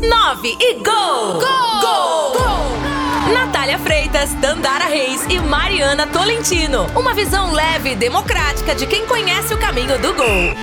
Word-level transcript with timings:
9 0.00 0.56
e 0.60 0.74
gol! 0.74 0.84
Gol! 0.84 1.80
Gol! 1.80 2.32
gol! 2.32 3.34
Natália 3.34 3.78
Freitas, 3.78 4.32
Dandara 4.34 4.84
Reis 4.84 5.24
e 5.28 5.40
Mariana 5.40 6.06
Tolentino. 6.06 6.86
Uma 6.94 7.12
visão 7.14 7.52
leve 7.52 7.92
e 7.92 7.96
democrática 7.96 8.76
de 8.76 8.86
quem 8.86 9.04
conhece 9.06 9.52
o 9.52 9.58
caminho 9.58 9.98
do 9.98 10.14
gol. 10.14 10.54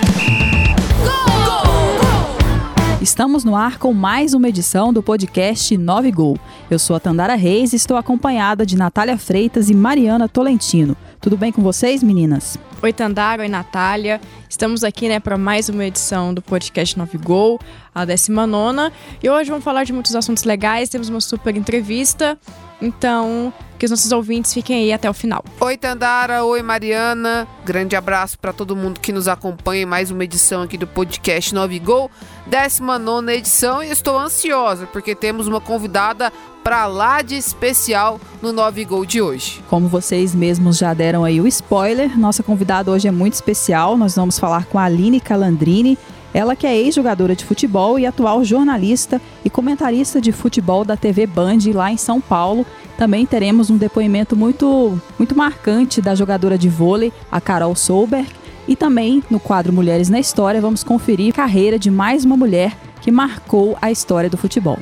Estamos 3.02 3.44
no 3.44 3.56
ar 3.56 3.78
com 3.78 3.94
mais 3.94 4.34
uma 4.34 4.48
edição 4.48 4.94
do 4.94 5.04
podcast 5.04 5.78
9 5.78 6.12
Gol. 6.12 6.40
Eu 6.72 6.80
sou 6.80 6.96
a 6.96 7.00
Tandara 7.00 7.36
Reis 7.36 7.74
e 7.74 7.76
estou 7.76 7.98
acompanhada 7.98 8.66
de 8.66 8.78
Natália 8.78 9.18
Freitas 9.18 9.70
e 9.70 9.76
Mariana 9.76 10.30
Tolentino. 10.30 10.96
Tudo 11.26 11.38
bem 11.38 11.52
com 11.52 11.64
vocês, 11.64 12.04
meninas? 12.04 12.56
Oi, 12.84 12.94
Tandara, 12.94 13.42
oi, 13.42 13.48
Natália. 13.48 14.22
Estamos 14.48 14.84
aqui, 14.84 15.10
né, 15.10 15.20
para 15.20 15.40
mais 15.40 15.68
uma 15.70 15.84
edição 15.84 16.32
do 16.32 16.40
podcast 16.40 16.96
9 16.96 17.18
Gol, 17.18 17.60
a 17.96 18.06
19. 18.06 18.94
E 19.24 19.28
hoje 19.28 19.50
vamos 19.50 19.66
falar 19.66 19.86
de 19.86 19.92
muitos 19.92 20.16
assuntos 20.16 20.44
legais, 20.44 20.88
temos 20.88 21.10
uma 21.10 21.20
super 21.20 21.58
entrevista. 21.58 22.38
Então, 22.80 23.52
que 23.80 23.86
os 23.86 23.90
nossos 23.90 24.12
ouvintes 24.12 24.54
fiquem 24.54 24.84
aí 24.84 24.94
até 24.94 25.10
o 25.10 25.14
final. 25.16 25.44
Oi, 25.60 25.76
Tandara. 25.78 26.44
Oi, 26.44 26.62
Mariana. 26.62 27.48
Grande 27.66 27.96
abraço 27.96 28.38
para 28.38 28.54
todo 28.54 28.76
mundo 28.76 29.00
que 29.00 29.12
nos 29.12 29.28
acompanha 29.28 29.82
em 29.82 29.86
mais 29.86 30.12
uma 30.12 30.24
edição 30.24 30.62
aqui 30.62 30.78
do 30.78 30.86
podcast 30.86 31.56
9 31.56 31.80
Gol, 31.80 32.12
19 32.46 33.34
edição. 33.34 33.82
E 33.82 33.90
estou 33.90 34.16
ansiosa 34.20 34.86
porque 34.86 35.16
temos 35.16 35.48
uma 35.48 35.60
convidada 35.60 36.32
para 36.66 36.88
lá 36.88 37.22
de 37.22 37.36
especial 37.36 38.20
no 38.42 38.52
9 38.52 38.86
Gol 38.86 39.06
de 39.06 39.22
hoje. 39.22 39.62
Como 39.70 39.88
vocês 39.88 40.34
mesmos 40.34 40.80
já 40.80 40.96
deram 40.96 41.24
aí 41.24 41.40
o 41.40 41.46
spoiler, 41.46 42.18
nossa 42.18 42.42
convidada 42.42 42.90
hoje 42.90 43.08
é 43.08 43.12
muito 43.12 43.34
especial. 43.34 43.96
Nós 43.96 44.16
vamos 44.16 44.40
falar 44.40 44.66
com 44.66 44.80
a 44.80 44.86
Aline 44.86 45.20
Calandrini. 45.20 45.96
Ela 46.34 46.56
que 46.56 46.66
é 46.66 46.76
ex-jogadora 46.76 47.36
de 47.36 47.46
futebol 47.46 48.00
e 48.00 48.08
atual 48.08 48.44
jornalista 48.44 49.22
e 49.46 49.50
comentarista 49.50 50.20
de 50.20 50.32
futebol 50.32 50.84
da 50.84 50.98
TV 50.98 51.28
Band 51.28 51.60
lá 51.72 51.92
em 51.92 51.98
São 51.98 52.20
Paulo. 52.20 52.66
Também 52.98 53.28
teremos 53.28 53.70
um 53.70 53.78
depoimento 53.78 54.36
muito, 54.36 55.00
muito 55.20 55.38
marcante 55.38 56.02
da 56.02 56.16
jogadora 56.16 56.58
de 56.58 56.68
vôlei, 56.68 57.14
a 57.32 57.40
Carol 57.40 57.76
Solberg. 57.76 58.28
E 58.68 58.76
também, 58.76 59.24
no 59.30 59.40
quadro 59.40 59.72
Mulheres 59.72 60.10
na 60.10 60.20
História, 60.20 60.60
vamos 60.60 60.84
conferir 60.84 61.32
a 61.32 61.36
carreira 61.36 61.78
de 61.78 61.92
mais 61.92 62.26
uma 62.26 62.36
mulher 62.36 62.76
que 63.02 63.12
marcou 63.12 63.78
a 63.80 63.92
história 63.92 64.32
do 64.32 64.36
futebol. 64.36 64.80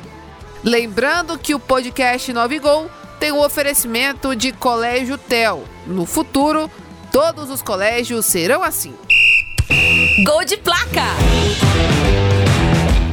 Lembrando 0.64 1.38
que 1.38 1.54
o 1.54 1.60
podcast 1.60 2.32
9 2.32 2.58
Gol 2.58 2.90
tem 3.20 3.30
o 3.30 3.36
um 3.36 3.44
oferecimento 3.44 4.34
de 4.34 4.50
Colégio 4.50 5.18
Tel. 5.18 5.62
No 5.86 6.06
futuro, 6.06 6.70
todos 7.12 7.50
os 7.50 7.60
colégios 7.60 8.24
serão 8.24 8.62
assim. 8.62 8.94
Gol 10.24 10.42
de 10.42 10.56
placa! 10.56 11.04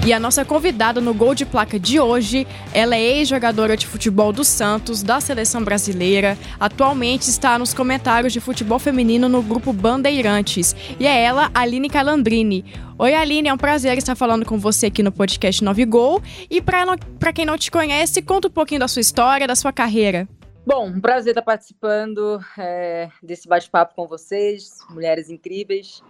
E 0.03 0.11
a 0.11 0.19
nossa 0.19 0.44
convidada 0.44 0.99
no 0.99 1.13
Gol 1.13 1.35
de 1.35 1.45
Placa 1.45 1.80
de 1.80 1.99
hoje, 1.99 2.47
ela 2.73 2.95
é 2.95 3.19
ex-jogadora 3.19 3.77
de 3.77 3.85
futebol 3.85 4.33
do 4.33 4.43
Santos, 4.43 5.03
da 5.03 5.21
seleção 5.21 5.63
brasileira. 5.63 6.35
Atualmente 6.59 7.30
está 7.30 7.59
nos 7.59 7.71
comentários 7.71 8.33
de 8.33 8.39
futebol 8.39 8.80
feminino 8.80 9.30
no 9.30 9.43
grupo 9.43 9.71
Bandeirantes. 9.71 10.75
E 10.99 11.05
é 11.05 11.21
ela, 11.21 11.52
Aline 11.53 11.88
Calandrini. 11.88 12.66
Oi, 12.97 13.13
Aline, 13.13 13.49
é 13.49 13.53
um 13.53 13.58
prazer 13.58 13.95
estar 13.95 14.16
falando 14.16 14.43
com 14.43 14.58
você 14.58 14.88
aqui 14.88 15.03
no 15.03 15.11
podcast 15.11 15.63
9 15.63 15.85
Gol. 15.85 16.19
E 16.49 16.59
para 16.59 17.31
quem 17.31 17.45
não 17.45 17.55
te 17.55 17.69
conhece, 17.69 18.23
conta 18.23 18.47
um 18.47 18.52
pouquinho 18.52 18.80
da 18.80 18.88
sua 18.88 19.02
história, 19.02 19.45
da 19.45 19.55
sua 19.55 19.71
carreira. 19.71 20.27
Bom, 20.65 20.88
um 20.88 20.99
prazer 20.99 21.31
estar 21.31 21.43
participando 21.43 22.39
é, 22.58 23.08
desse 23.21 23.47
bate-papo 23.47 23.93
com 23.95 24.08
vocês, 24.08 24.80
mulheres 24.89 25.30
incríveis. 25.30 26.02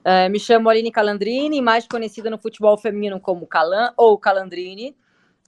Uh, 0.00 0.30
me 0.30 0.40
chamo 0.40 0.70
Aline 0.70 0.90
Calandrini, 0.90 1.60
mais 1.60 1.86
conhecida 1.86 2.30
no 2.30 2.38
futebol 2.38 2.76
feminino 2.78 3.20
como 3.20 3.46
Calan 3.46 3.92
ou 3.96 4.16
Calandrini. 4.16 4.96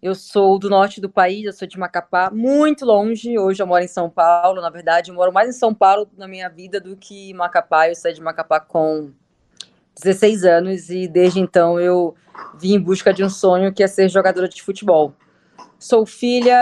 Eu 0.03 0.15
sou 0.15 0.59
do 0.59 0.69
norte 0.69 1.01
do 1.01 1.09
país, 1.09 1.45
eu 1.45 1.53
sou 1.53 1.67
de 1.67 1.79
Macapá, 1.79 2.31
muito 2.31 2.85
longe. 2.85 3.39
Hoje 3.39 3.63
eu 3.63 3.67
moro 3.67 3.83
em 3.83 3.89
São 3.89 4.11
Paulo, 4.11 4.61
na 4.61 4.69
verdade, 4.69 5.11
eu 5.11 5.15
moro 5.15 5.33
mais 5.33 5.49
em 5.49 5.59
São 5.59 5.73
Paulo 5.73 6.07
na 6.19 6.29
minha 6.29 6.51
vida 6.51 6.81
do 6.81 6.97
que 6.97 7.31
em 7.31 7.35
Macapá. 7.35 7.89
Eu 7.89 7.95
saí 7.95 8.13
de 8.13 8.21
Macapá 8.21 8.61
com 8.61 9.13
16 10.03 10.45
anos 10.45 10.91
e 10.91 11.09
desde 11.09 11.41
então 11.41 11.81
eu 11.81 12.15
vim 12.59 12.75
em 12.75 12.81
busca 12.81 13.13
de 13.15 13.25
um 13.25 13.31
sonho 13.31 13.73
que 13.73 13.83
é 13.83 13.87
ser 13.87 14.09
jogadora 14.11 14.49
de 14.49 14.63
futebol. 14.63 15.15
Sou 15.79 16.05
filha 16.05 16.59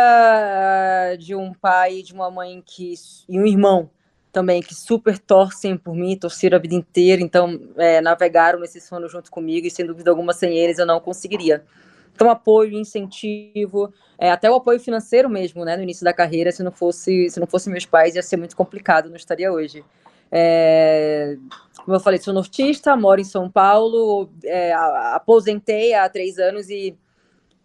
uh, 1.12 1.18
de 1.18 1.34
um 1.34 1.52
pai 1.52 1.98
e 1.98 2.02
de 2.02 2.12
uma 2.12 2.30
mãe 2.30 2.62
que 2.64 2.94
e 3.28 3.40
um 3.40 3.46
irmão 3.46 3.90
também 4.32 4.62
que 4.62 4.74
super 4.74 5.18
torcem 5.18 5.76
por 5.76 5.94
mim, 5.94 6.16
torceram 6.16 6.56
a 6.56 6.60
vida 6.60 6.74
inteira, 6.74 7.20
então 7.20 7.60
é, 7.76 8.00
navegaram 8.00 8.60
nesse 8.60 8.80
sono 8.80 9.08
junto 9.08 9.30
comigo 9.30 9.66
e 9.66 9.70
sem 9.70 9.86
dúvida 9.86 10.10
alguma 10.10 10.32
sem 10.32 10.56
eles 10.56 10.78
eu 10.78 10.86
não 10.86 11.00
conseguiria. 11.00 11.64
Então 12.14 12.30
apoio, 12.30 12.78
incentivo, 12.78 13.92
é, 14.18 14.30
até 14.30 14.50
o 14.50 14.54
apoio 14.54 14.78
financeiro 14.78 15.28
mesmo, 15.28 15.64
né, 15.64 15.76
no 15.76 15.82
início 15.82 16.04
da 16.04 16.12
carreira, 16.12 16.52
se 16.52 16.62
não 16.62 16.70
fosse 16.70 17.30
se 17.30 17.40
não 17.40 17.46
fosse 17.46 17.70
meus 17.70 17.86
pais 17.86 18.14
ia 18.14 18.22
ser 18.22 18.36
muito 18.36 18.56
complicado, 18.56 19.08
não 19.08 19.16
estaria 19.16 19.52
hoje. 19.52 19.84
É, 20.30 21.36
como 21.84 21.96
eu 21.96 22.00
falei, 22.00 22.20
sou 22.20 22.32
nortista, 22.32 22.94
moro 22.96 23.20
em 23.20 23.24
São 23.24 23.50
Paulo, 23.50 24.30
é, 24.44 24.72
aposentei 24.72 25.94
há 25.94 26.08
três 26.08 26.38
anos 26.38 26.70
e 26.70 26.96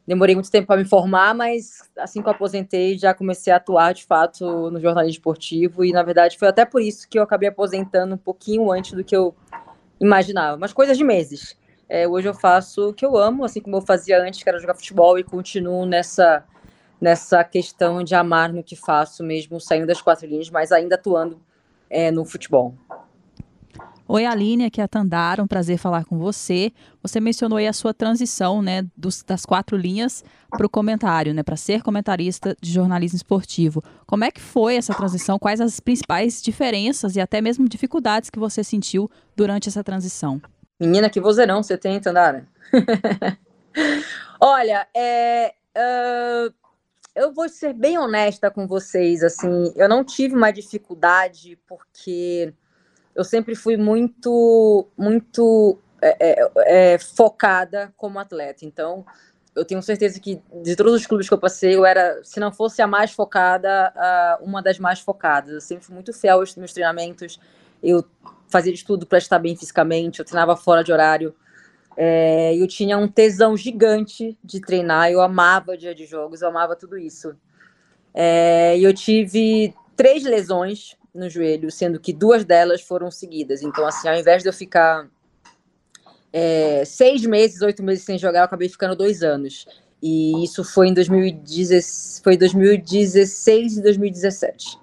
demorei 0.07 0.35
muito 0.35 0.51
tempo 0.51 0.67
para 0.67 0.77
me 0.77 0.85
formar, 0.85 1.33
mas 1.33 1.89
assim 1.97 2.21
que 2.21 2.27
eu 2.27 2.31
aposentei, 2.31 2.97
já 2.97 3.13
comecei 3.13 3.51
a 3.51 3.57
atuar 3.57 3.93
de 3.93 4.05
fato 4.05 4.69
no 4.69 4.79
jornalismo 4.79 5.17
esportivo 5.17 5.83
e 5.83 5.91
na 5.91 6.03
verdade 6.03 6.37
foi 6.37 6.47
até 6.47 6.63
por 6.63 6.81
isso 6.81 7.07
que 7.09 7.17
eu 7.17 7.23
acabei 7.23 7.49
aposentando 7.49 8.15
um 8.15 8.17
pouquinho 8.17 8.71
antes 8.71 8.93
do 8.93 9.03
que 9.03 9.15
eu 9.15 9.33
imaginava, 9.99 10.57
mas 10.57 10.73
coisas 10.73 10.97
de 10.97 11.03
meses. 11.03 11.57
É, 11.87 12.07
hoje 12.07 12.27
eu 12.27 12.33
faço 12.33 12.89
o 12.89 12.93
que 12.93 13.05
eu 13.05 13.15
amo, 13.15 13.43
assim 13.43 13.61
como 13.61 13.77
eu 13.77 13.81
fazia 13.81 14.21
antes, 14.21 14.41
que 14.41 14.49
era 14.49 14.59
jogar 14.59 14.75
futebol 14.75 15.17
e 15.17 15.23
continuo 15.23 15.85
nessa 15.85 16.43
nessa 16.99 17.43
questão 17.43 18.03
de 18.03 18.15
amar 18.15 18.51
no 18.53 18.63
que 18.63 18.75
faço, 18.75 19.23
mesmo 19.23 19.59
saindo 19.59 19.85
das 19.85 20.01
quatro 20.01 20.25
linhas, 20.25 20.49
mas 20.49 20.71
ainda 20.71 20.95
atuando 20.95 21.39
é, 21.89 22.09
no 22.09 22.25
futebol. 22.25 22.73
Oi, 24.07 24.23
Aline, 24.23 24.65
aqui 24.65 24.79
é 24.79 24.83
a 24.83 24.87
Tandara, 24.87 25.41
um 25.41 25.47
prazer 25.47 25.79
falar 25.79 26.05
com 26.05 26.19
você. 26.19 26.71
Você 27.01 27.19
mencionou 27.19 27.57
aí 27.57 27.65
a 27.65 27.73
sua 27.73 27.91
transição, 27.91 28.61
né, 28.61 28.85
dos, 28.95 29.23
das 29.23 29.47
quatro 29.47 29.75
linhas 29.75 30.23
para 30.51 30.63
o 30.63 30.69
comentário, 30.69 31.33
né, 31.33 31.41
para 31.41 31.55
ser 31.55 31.81
comentarista 31.81 32.55
de 32.61 32.71
jornalismo 32.71 33.15
esportivo. 33.15 33.83
Como 34.05 34.23
é 34.23 34.29
que 34.29 34.39
foi 34.39 34.75
essa 34.75 34.93
transição? 34.93 35.39
Quais 35.39 35.59
as 35.59 35.79
principais 35.79 36.39
diferenças 36.39 37.15
e 37.15 37.21
até 37.21 37.41
mesmo 37.41 37.67
dificuldades 37.67 38.29
que 38.29 38.37
você 38.37 38.63
sentiu 38.63 39.09
durante 39.35 39.69
essa 39.69 39.83
transição? 39.83 40.39
Menina, 40.79 41.09
que 41.09 41.19
vozeirão 41.19 41.63
você 41.63 41.75
tem, 41.75 41.99
Tandara. 41.99 42.47
Olha, 44.39 44.87
é, 44.95 45.51
uh, 45.75 46.53
eu 47.15 47.33
vou 47.33 47.49
ser 47.49 47.73
bem 47.73 47.97
honesta 47.97 48.51
com 48.51 48.67
vocês, 48.67 49.23
assim, 49.23 49.73
eu 49.75 49.89
não 49.89 50.03
tive 50.03 50.35
uma 50.35 50.51
dificuldade 50.51 51.57
porque 51.65 52.53
eu 53.15 53.23
sempre 53.23 53.55
fui 53.55 53.77
muito, 53.77 54.87
muito 54.97 55.79
é, 56.01 56.17
é, 56.19 56.93
é, 56.93 56.97
focada 56.99 57.93
como 57.95 58.19
atleta. 58.19 58.65
Então, 58.65 59.05
eu 59.55 59.63
tenho 59.63 59.81
certeza 59.81 60.19
que 60.19 60.41
de 60.61 60.75
todos 60.75 60.93
os 60.93 61.07
clubes 61.07 61.27
que 61.27 61.33
eu 61.33 61.37
passei, 61.37 61.75
eu 61.75 61.85
era, 61.85 62.21
se 62.23 62.41
não 62.41 62.51
fosse 62.51 62.81
a 62.81 62.87
mais 62.87 63.11
focada, 63.11 63.93
uma 64.41 64.61
das 64.61 64.77
mais 64.77 64.99
focadas. 64.99 65.53
Eu 65.53 65.61
sempre 65.61 65.85
fui 65.85 65.95
muito 65.95 66.11
fiel 66.11 66.39
aos 66.39 66.55
meus 66.57 66.73
treinamentos. 66.73 67.39
Eu 67.81 68.03
fazia 68.49 68.73
de 68.73 68.83
tudo 68.83 69.05
para 69.05 69.17
estar 69.17 69.39
bem 69.39 69.55
fisicamente. 69.55 70.19
Eu 70.19 70.25
treinava 70.25 70.57
fora 70.57 70.83
de 70.83 70.91
horário. 70.91 71.33
É, 71.95 72.53
eu 72.57 72.67
tinha 72.67 72.97
um 72.97 73.07
tesão 73.07 73.55
gigante 73.55 74.37
de 74.43 74.59
treinar. 74.59 75.09
Eu 75.09 75.21
amava 75.21 75.77
dia 75.77 75.95
de 75.95 76.05
jogos. 76.05 76.41
Eu 76.41 76.49
amava 76.49 76.75
tudo 76.75 76.97
isso. 76.97 77.33
É, 78.13 78.77
e 78.77 78.83
eu 78.83 78.93
tive 78.93 79.73
três 79.95 80.23
lesões 80.23 80.97
no 81.15 81.29
joelho, 81.29 81.71
sendo 81.71 81.99
que 81.99 82.13
duas 82.13 82.43
delas 82.43 82.81
foram 82.81 83.09
seguidas. 83.09 83.61
Então, 83.61 83.85
assim, 83.87 84.07
ao 84.07 84.15
invés 84.15 84.43
de 84.43 84.49
eu 84.49 84.53
ficar 84.53 85.07
é, 86.31 86.83
seis 86.85 87.25
meses, 87.25 87.61
oito 87.61 87.81
meses 87.81 88.03
sem 88.03 88.17
jogar, 88.17 88.39
eu 88.39 88.45
acabei 88.45 88.67
ficando 88.67 88.95
dois 88.95 89.23
anos. 89.23 89.65
E 90.01 90.43
isso 90.43 90.63
foi 90.63 90.89
em 90.89 90.93
2016, 90.93 92.21
foi 92.23 92.37
2016 92.37 93.77
e 93.77 93.81
2017. 93.81 94.77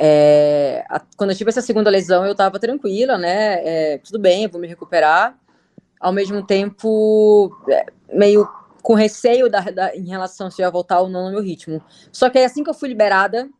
É, 0.00 0.84
a, 0.88 1.00
quando 1.16 1.30
eu 1.30 1.36
tive 1.36 1.50
essa 1.50 1.60
segunda 1.60 1.90
lesão, 1.90 2.24
eu 2.24 2.32
estava 2.32 2.58
tranquila, 2.58 3.18
né? 3.18 3.62
É, 3.64 3.98
tudo 3.98 4.18
bem, 4.18 4.44
eu 4.44 4.50
vou 4.50 4.60
me 4.60 4.66
recuperar. 4.66 5.38
Ao 6.00 6.12
mesmo 6.12 6.44
tempo, 6.46 7.54
é, 7.68 7.86
meio 8.12 8.48
com 8.82 8.94
receio 8.94 9.50
da, 9.50 9.60
da, 9.60 9.94
em 9.94 10.06
relação 10.06 10.50
se 10.50 10.62
eu 10.62 10.66
ia 10.66 10.70
voltar 10.70 11.00
ou 11.00 11.08
não 11.08 11.26
no 11.26 11.32
meu 11.32 11.42
ritmo. 11.42 11.82
Só 12.10 12.30
que 12.30 12.38
aí, 12.38 12.44
assim 12.44 12.64
que 12.64 12.70
eu 12.70 12.74
fui 12.74 12.88
liberada, 12.88 13.50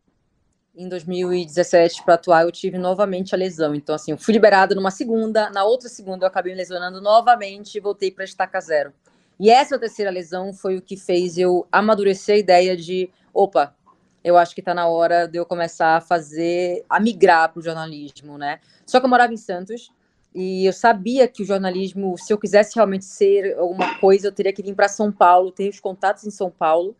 em 0.78 0.88
2017 0.88 2.04
para 2.04 2.14
atuar, 2.14 2.44
eu 2.44 2.52
tive 2.52 2.78
novamente 2.78 3.34
a 3.34 3.38
lesão. 3.38 3.74
Então, 3.74 3.94
assim, 3.96 4.12
eu 4.12 4.18
fui 4.18 4.32
liberada 4.32 4.76
numa 4.76 4.92
segunda, 4.92 5.50
na 5.50 5.64
outra 5.64 5.88
segunda 5.88 6.24
eu 6.24 6.28
acabei 6.28 6.52
me 6.52 6.58
lesionando 6.58 7.00
novamente 7.00 7.76
e 7.76 7.80
voltei 7.80 8.12
para 8.12 8.24
estaca 8.24 8.60
zero. 8.60 8.92
E 9.40 9.50
essa 9.50 9.78
terceira 9.78 10.10
lesão 10.10 10.52
foi 10.52 10.76
o 10.76 10.82
que 10.82 10.96
fez 10.96 11.36
eu 11.36 11.66
amadurecer 11.72 12.36
a 12.36 12.38
ideia 12.38 12.76
de, 12.76 13.10
opa, 13.34 13.74
eu 14.22 14.36
acho 14.36 14.54
que 14.54 14.60
está 14.60 14.72
na 14.72 14.86
hora 14.86 15.26
de 15.26 15.38
eu 15.38 15.44
começar 15.44 15.96
a 15.96 16.00
fazer, 16.00 16.84
a 16.88 17.00
migrar 17.00 17.52
para 17.52 17.58
o 17.58 17.62
jornalismo, 17.62 18.38
né? 18.38 18.60
Só 18.86 19.00
que 19.00 19.06
eu 19.06 19.10
morava 19.10 19.32
em 19.32 19.36
Santos, 19.36 19.90
E 20.34 20.66
eu 20.66 20.72
sabia 20.72 21.26
que 21.26 21.42
o 21.42 21.46
jornalismo, 21.46 22.16
se 22.18 22.32
eu 22.32 22.38
quisesse 22.38 22.74
realmente 22.76 23.04
ser 23.04 23.56
alguma 23.58 23.98
coisa, 23.98 24.28
eu 24.28 24.32
teria 24.32 24.52
que 24.52 24.62
vir 24.62 24.74
para 24.74 24.88
São 24.88 25.10
Paulo, 25.10 25.50
ter 25.50 25.68
os 25.68 25.80
contatos 25.80 26.24
em 26.24 26.30
São 26.30 26.50
Paulo. 26.50 26.94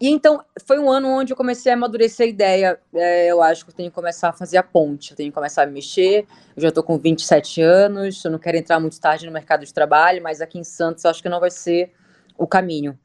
E 0.00 0.08
então 0.08 0.42
foi 0.64 0.78
um 0.78 0.90
ano 0.90 1.08
onde 1.08 1.32
eu 1.32 1.36
comecei 1.36 1.72
a 1.72 1.74
amadurecer 1.74 2.26
a 2.26 2.28
ideia. 2.28 2.78
É, 2.94 3.26
eu 3.26 3.42
acho 3.42 3.64
que 3.64 3.70
eu 3.70 3.74
tenho 3.74 3.90
que 3.90 3.94
começar 3.94 4.28
a 4.28 4.32
fazer 4.32 4.56
a 4.56 4.62
ponte, 4.62 5.10
eu 5.10 5.16
tenho 5.16 5.30
que 5.30 5.34
começar 5.34 5.62
a 5.62 5.66
me 5.66 5.72
mexer. 5.72 6.26
Eu 6.56 6.62
já 6.62 6.68
estou 6.68 6.84
com 6.84 6.96
27 6.96 7.60
anos, 7.60 8.24
eu 8.24 8.30
não 8.30 8.38
quero 8.38 8.56
entrar 8.56 8.78
muito 8.78 9.00
tarde 9.00 9.26
no 9.26 9.32
mercado 9.32 9.64
de 9.64 9.74
trabalho, 9.74 10.22
mas 10.22 10.40
aqui 10.40 10.58
em 10.58 10.64
Santos 10.64 11.04
eu 11.04 11.10
acho 11.10 11.22
que 11.22 11.28
não 11.28 11.40
vai 11.40 11.50
ser 11.50 11.92
o 12.36 12.46
caminho. 12.46 12.98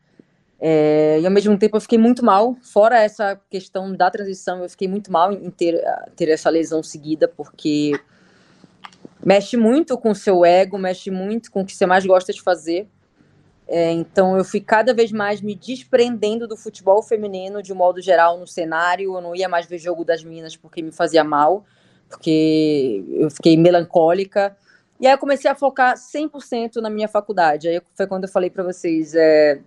É, 0.60 1.20
e 1.20 1.26
ao 1.26 1.32
mesmo 1.32 1.58
tempo 1.58 1.76
eu 1.76 1.82
fiquei 1.82 1.98
muito 1.98 2.24
mal, 2.24 2.56
fora 2.62 2.98
essa 2.98 3.38
questão 3.50 3.94
da 3.94 4.10
transição, 4.10 4.64
eu 4.64 4.70
fiquei 4.70 4.88
muito 4.88 5.12
mal 5.12 5.34
em 5.34 5.50
ter, 5.50 5.84
ter 6.16 6.30
essa 6.30 6.50
lesão 6.50 6.82
seguida, 6.82 7.28
porque 7.28 7.92
mexe 9.22 9.58
muito 9.58 9.98
com 9.98 10.12
o 10.12 10.16
seu 10.16 10.46
ego, 10.46 10.78
mexe 10.78 11.12
muito 11.12 11.52
com 11.52 11.62
o 11.62 11.66
que 11.66 11.76
você 11.76 11.86
mais 11.86 12.06
gosta 12.06 12.32
de 12.32 12.42
fazer. 12.42 12.88
É, 13.68 13.92
então 13.92 14.38
eu 14.38 14.44
fui 14.44 14.60
cada 14.60 14.94
vez 14.94 15.12
mais 15.12 15.42
me 15.42 15.56
desprendendo 15.56 16.48
do 16.48 16.58
futebol 16.58 17.02
feminino 17.02 17.62
de 17.62 17.72
um 17.72 17.76
modo 17.76 18.02
geral 18.02 18.38
no 18.38 18.46
cenário. 18.46 19.16
Eu 19.16 19.22
não 19.22 19.36
ia 19.36 19.48
mais 19.48 19.66
ver 19.66 19.78
jogo 19.78 20.04
das 20.04 20.24
minas 20.24 20.56
porque 20.56 20.82
me 20.82 20.92
fazia 20.92 21.24
mal, 21.24 21.66
porque 22.10 23.04
eu 23.10 23.30
fiquei 23.30 23.56
melancólica. 23.58 24.56
E 25.00 25.08
aí 25.08 25.14
eu 25.14 25.18
comecei 25.18 25.50
a 25.50 25.56
focar 25.56 25.96
100% 25.96 26.76
na 26.78 26.90
minha 26.90 27.08
faculdade. 27.08 27.68
Aí 27.68 27.82
foi 27.96 28.08
quando 28.08 28.26
eu 28.26 28.30
falei 28.30 28.50
para 28.50 28.64
vocês, 28.64 29.16
é, 29.16 29.60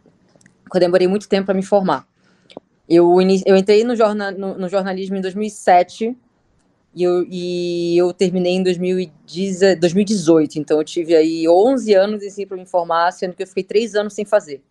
eu 0.73 0.81
demorei 0.81 1.09
muito 1.09 1.29
tempo 1.29 1.47
para 1.47 1.55
me 1.55 1.63
formar. 1.63 2.07
Eu, 2.89 3.19
eu 3.45 3.57
entrei 3.57 3.83
no, 3.83 3.95
no, 3.95 4.59
no 4.59 4.69
jornalismo 4.69 5.17
em 5.17 5.21
2007 5.21 6.17
e 6.97 7.03
eu, 7.03 7.27
e 7.29 7.99
eu 7.99 8.11
terminei 8.15 8.55
em 8.55 8.63
2018, 8.63 10.59
então 10.59 10.79
eu 10.79 10.85
tive 10.85 11.15
aí 11.15 11.47
11 11.47 11.93
anos 11.93 12.25
si 12.33 12.47
para 12.47 12.57
me 12.57 12.65
formar, 12.65 13.13
sendo 13.13 13.35
que 13.35 13.43
eu 13.43 13.47
fiquei 13.47 13.63
três 13.63 13.95
anos 13.95 14.15
sem 14.15 14.25
fazer. 14.25 14.63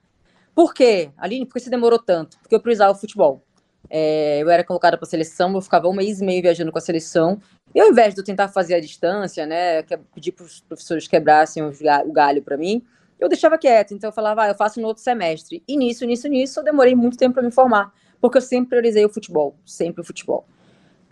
Por 0.55 0.73
quê? 0.73 1.11
Aline, 1.17 1.45
por 1.45 1.53
que 1.53 1.59
você 1.59 1.69
demorou 1.69 1.99
tanto? 1.99 2.39
Porque 2.39 2.55
eu 2.55 2.59
precisava 2.59 2.93
o 2.93 2.99
futebol. 2.99 3.43
É, 3.87 4.39
eu 4.41 4.49
era 4.49 4.63
colocada 4.63 4.97
para 4.97 5.05
a 5.05 5.09
seleção, 5.09 5.53
eu 5.53 5.61
ficava 5.61 5.87
um 5.87 5.93
mês 5.93 6.19
e 6.19 6.25
meio 6.25 6.41
viajando 6.41 6.71
com 6.71 6.79
a 6.79 6.81
seleção, 6.81 7.39
e 7.75 7.79
ao 7.79 7.89
invés 7.89 8.15
de 8.15 8.21
eu 8.21 8.25
tentar 8.25 8.47
fazer 8.47 8.73
a 8.73 8.79
distância, 8.79 9.45
né, 9.45 9.83
pedir 10.15 10.31
para 10.31 10.45
os 10.45 10.61
professores 10.61 11.07
quebrassem 11.07 11.61
o 11.61 12.11
galho 12.11 12.41
para 12.41 12.57
mim, 12.57 12.83
eu 13.19 13.29
deixava 13.29 13.55
quieto, 13.55 13.93
então 13.93 14.09
eu 14.09 14.11
falava, 14.11 14.41
ah, 14.41 14.47
eu 14.47 14.55
faço 14.55 14.81
no 14.81 14.87
outro 14.87 15.03
semestre. 15.03 15.61
E 15.67 15.77
nisso, 15.77 16.03
nisso, 16.07 16.27
nisso, 16.27 16.59
eu 16.59 16.63
demorei 16.63 16.95
muito 16.95 17.17
tempo 17.17 17.35
para 17.35 17.43
me 17.43 17.51
formar, 17.51 17.93
porque 18.19 18.39
eu 18.39 18.41
sempre 18.41 18.69
priorizei 18.69 19.05
o 19.05 19.09
futebol, 19.09 19.55
sempre 19.63 20.01
o 20.01 20.03
futebol. 20.03 20.47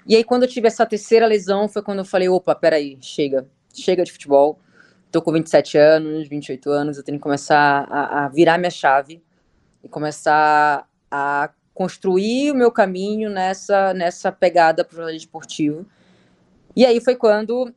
E 0.07 0.15
aí, 0.15 0.23
quando 0.23 0.43
eu 0.43 0.49
tive 0.49 0.67
essa 0.67 0.85
terceira 0.85 1.25
lesão, 1.25 1.67
foi 1.67 1.81
quando 1.81 1.99
eu 1.99 2.05
falei: 2.05 2.29
opa, 2.29 2.53
peraí, 2.55 2.97
chega, 3.01 3.47
chega 3.73 4.03
de 4.03 4.11
futebol. 4.11 4.59
Tô 5.11 5.21
com 5.21 5.31
27 5.31 5.77
anos, 5.77 6.27
28 6.27 6.69
anos, 6.71 6.97
eu 6.97 7.03
tenho 7.03 7.19
que 7.19 7.23
começar 7.23 7.87
a, 7.89 8.25
a 8.25 8.29
virar 8.29 8.57
minha 8.57 8.71
chave 8.71 9.21
e 9.83 9.87
começar 9.87 10.89
a 11.11 11.51
construir 11.73 12.51
o 12.51 12.55
meu 12.55 12.71
caminho 12.71 13.29
nessa, 13.29 13.93
nessa 13.93 14.31
pegada 14.31 14.83
para 14.83 14.93
o 14.93 14.95
jornalismo 14.95 15.27
esportivo. 15.27 15.85
E 16.75 16.85
aí 16.85 16.99
foi 16.99 17.15
quando 17.15 17.73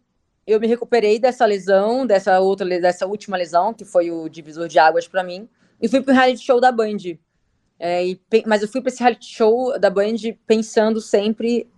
eu 0.46 0.60
me 0.60 0.66
recuperei 0.66 1.18
dessa 1.18 1.44
lesão, 1.44 2.06
dessa 2.06 2.38
outra, 2.40 2.66
dessa 2.80 3.06
última 3.06 3.36
lesão, 3.36 3.74
que 3.74 3.84
foi 3.84 4.10
o 4.10 4.28
divisor 4.28 4.68
de 4.68 4.78
águas 4.78 5.08
para 5.08 5.24
mim, 5.24 5.48
e 5.80 5.88
fui 5.88 6.00
para 6.00 6.12
o 6.12 6.14
reality 6.14 6.42
show 6.42 6.60
da 6.60 6.70
Band. 6.70 7.18
É, 7.78 8.06
e, 8.06 8.20
mas 8.46 8.62
eu 8.62 8.68
fui 8.68 8.80
para 8.80 8.88
esse 8.88 9.00
reality 9.00 9.26
show 9.26 9.78
da 9.78 9.90
Band 9.90 10.16
pensando 10.46 11.00
sempre 11.00 11.68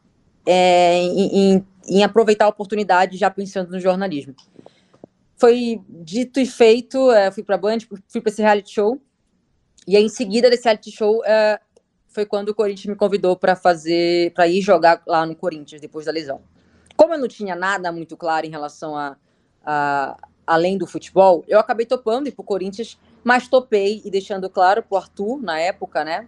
é, 0.50 0.98
em, 1.02 1.64
em, 1.86 2.02
aproveitar 2.02 2.46
a 2.46 2.48
oportunidade 2.48 3.18
já 3.18 3.30
pensando 3.30 3.70
no 3.70 3.78
jornalismo. 3.78 4.34
Foi 5.36 5.82
dito 5.88 6.40
e 6.40 6.46
feito, 6.46 7.12
é, 7.12 7.30
fui 7.30 7.42
para 7.42 7.56
a 7.56 7.58
Band, 7.58 7.80
fui 8.08 8.20
para 8.22 8.30
esse 8.30 8.40
reality 8.40 8.72
show, 8.72 8.98
e 9.86 9.96
aí, 9.96 10.04
em 10.04 10.08
seguida 10.08 10.50
desse 10.50 10.64
reality 10.64 10.90
show 10.90 11.22
é, 11.24 11.60
foi 12.08 12.24
quando 12.24 12.48
o 12.48 12.54
Corinthians 12.54 12.86
me 12.86 12.96
convidou 12.96 13.36
para 13.36 13.54
fazer, 13.54 14.32
para 14.32 14.48
ir 14.48 14.60
jogar 14.62 15.02
lá 15.06 15.24
no 15.24 15.36
Corinthians 15.36 15.80
depois 15.80 16.06
da 16.06 16.12
lesão. 16.12 16.40
Como 16.96 17.14
eu 17.14 17.18
não 17.18 17.28
tinha 17.28 17.54
nada 17.54 17.92
muito 17.92 18.16
claro 18.16 18.46
em 18.46 18.50
relação 18.50 18.96
a, 18.96 19.16
a 19.64 20.16
além 20.46 20.78
do 20.78 20.86
futebol, 20.86 21.44
eu 21.46 21.58
acabei 21.58 21.84
topando 21.84 22.26
ir 22.26 22.34
o 22.36 22.42
Corinthians, 22.42 22.98
mas 23.22 23.48
topei 23.48 24.00
e 24.04 24.10
deixando 24.10 24.48
claro 24.48 24.82
para 24.82 24.94
o 24.94 24.98
Arthur 24.98 25.42
na 25.42 25.60
época, 25.60 26.04
né? 26.04 26.26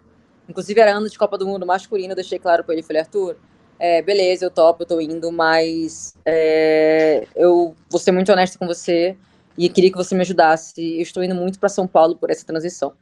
Inclusive 0.49 0.81
era 0.81 0.93
ano 0.93 1.09
de 1.09 1.19
Copa 1.19 1.39
do 1.39 1.47
Mundo 1.47 1.67
masculino, 1.67 2.13
eu 2.13 2.17
deixei 2.17 2.39
claro 2.39 2.65
para 2.65 2.75
ele, 2.75 2.83
falei, 2.83 3.01
Arthur, 3.01 3.37
é, 3.81 4.03
beleza, 4.03 4.44
eu 4.44 4.50
topo, 4.50 4.82
eu 4.82 4.87
tô 4.87 5.00
indo, 5.00 5.32
mas 5.32 6.15
é, 6.25 7.27
eu 7.35 7.75
vou 7.88 7.99
ser 7.99 8.12
muito 8.12 8.31
honesta 8.31 8.59
com 8.59 8.67
você 8.67 9.17
e 9.56 9.71
queria 9.71 9.91
que 9.91 9.97
você 9.97 10.15
me 10.15 10.21
ajudasse. 10.21 10.97
Eu 10.97 11.03
estou 11.03 11.25
indo 11.25 11.35
muito 11.35 11.59
para 11.59 11.71
São 11.71 11.87
Paulo 11.87 12.15
por 12.15 12.31
essa 12.31 12.44
transição. 12.44 12.93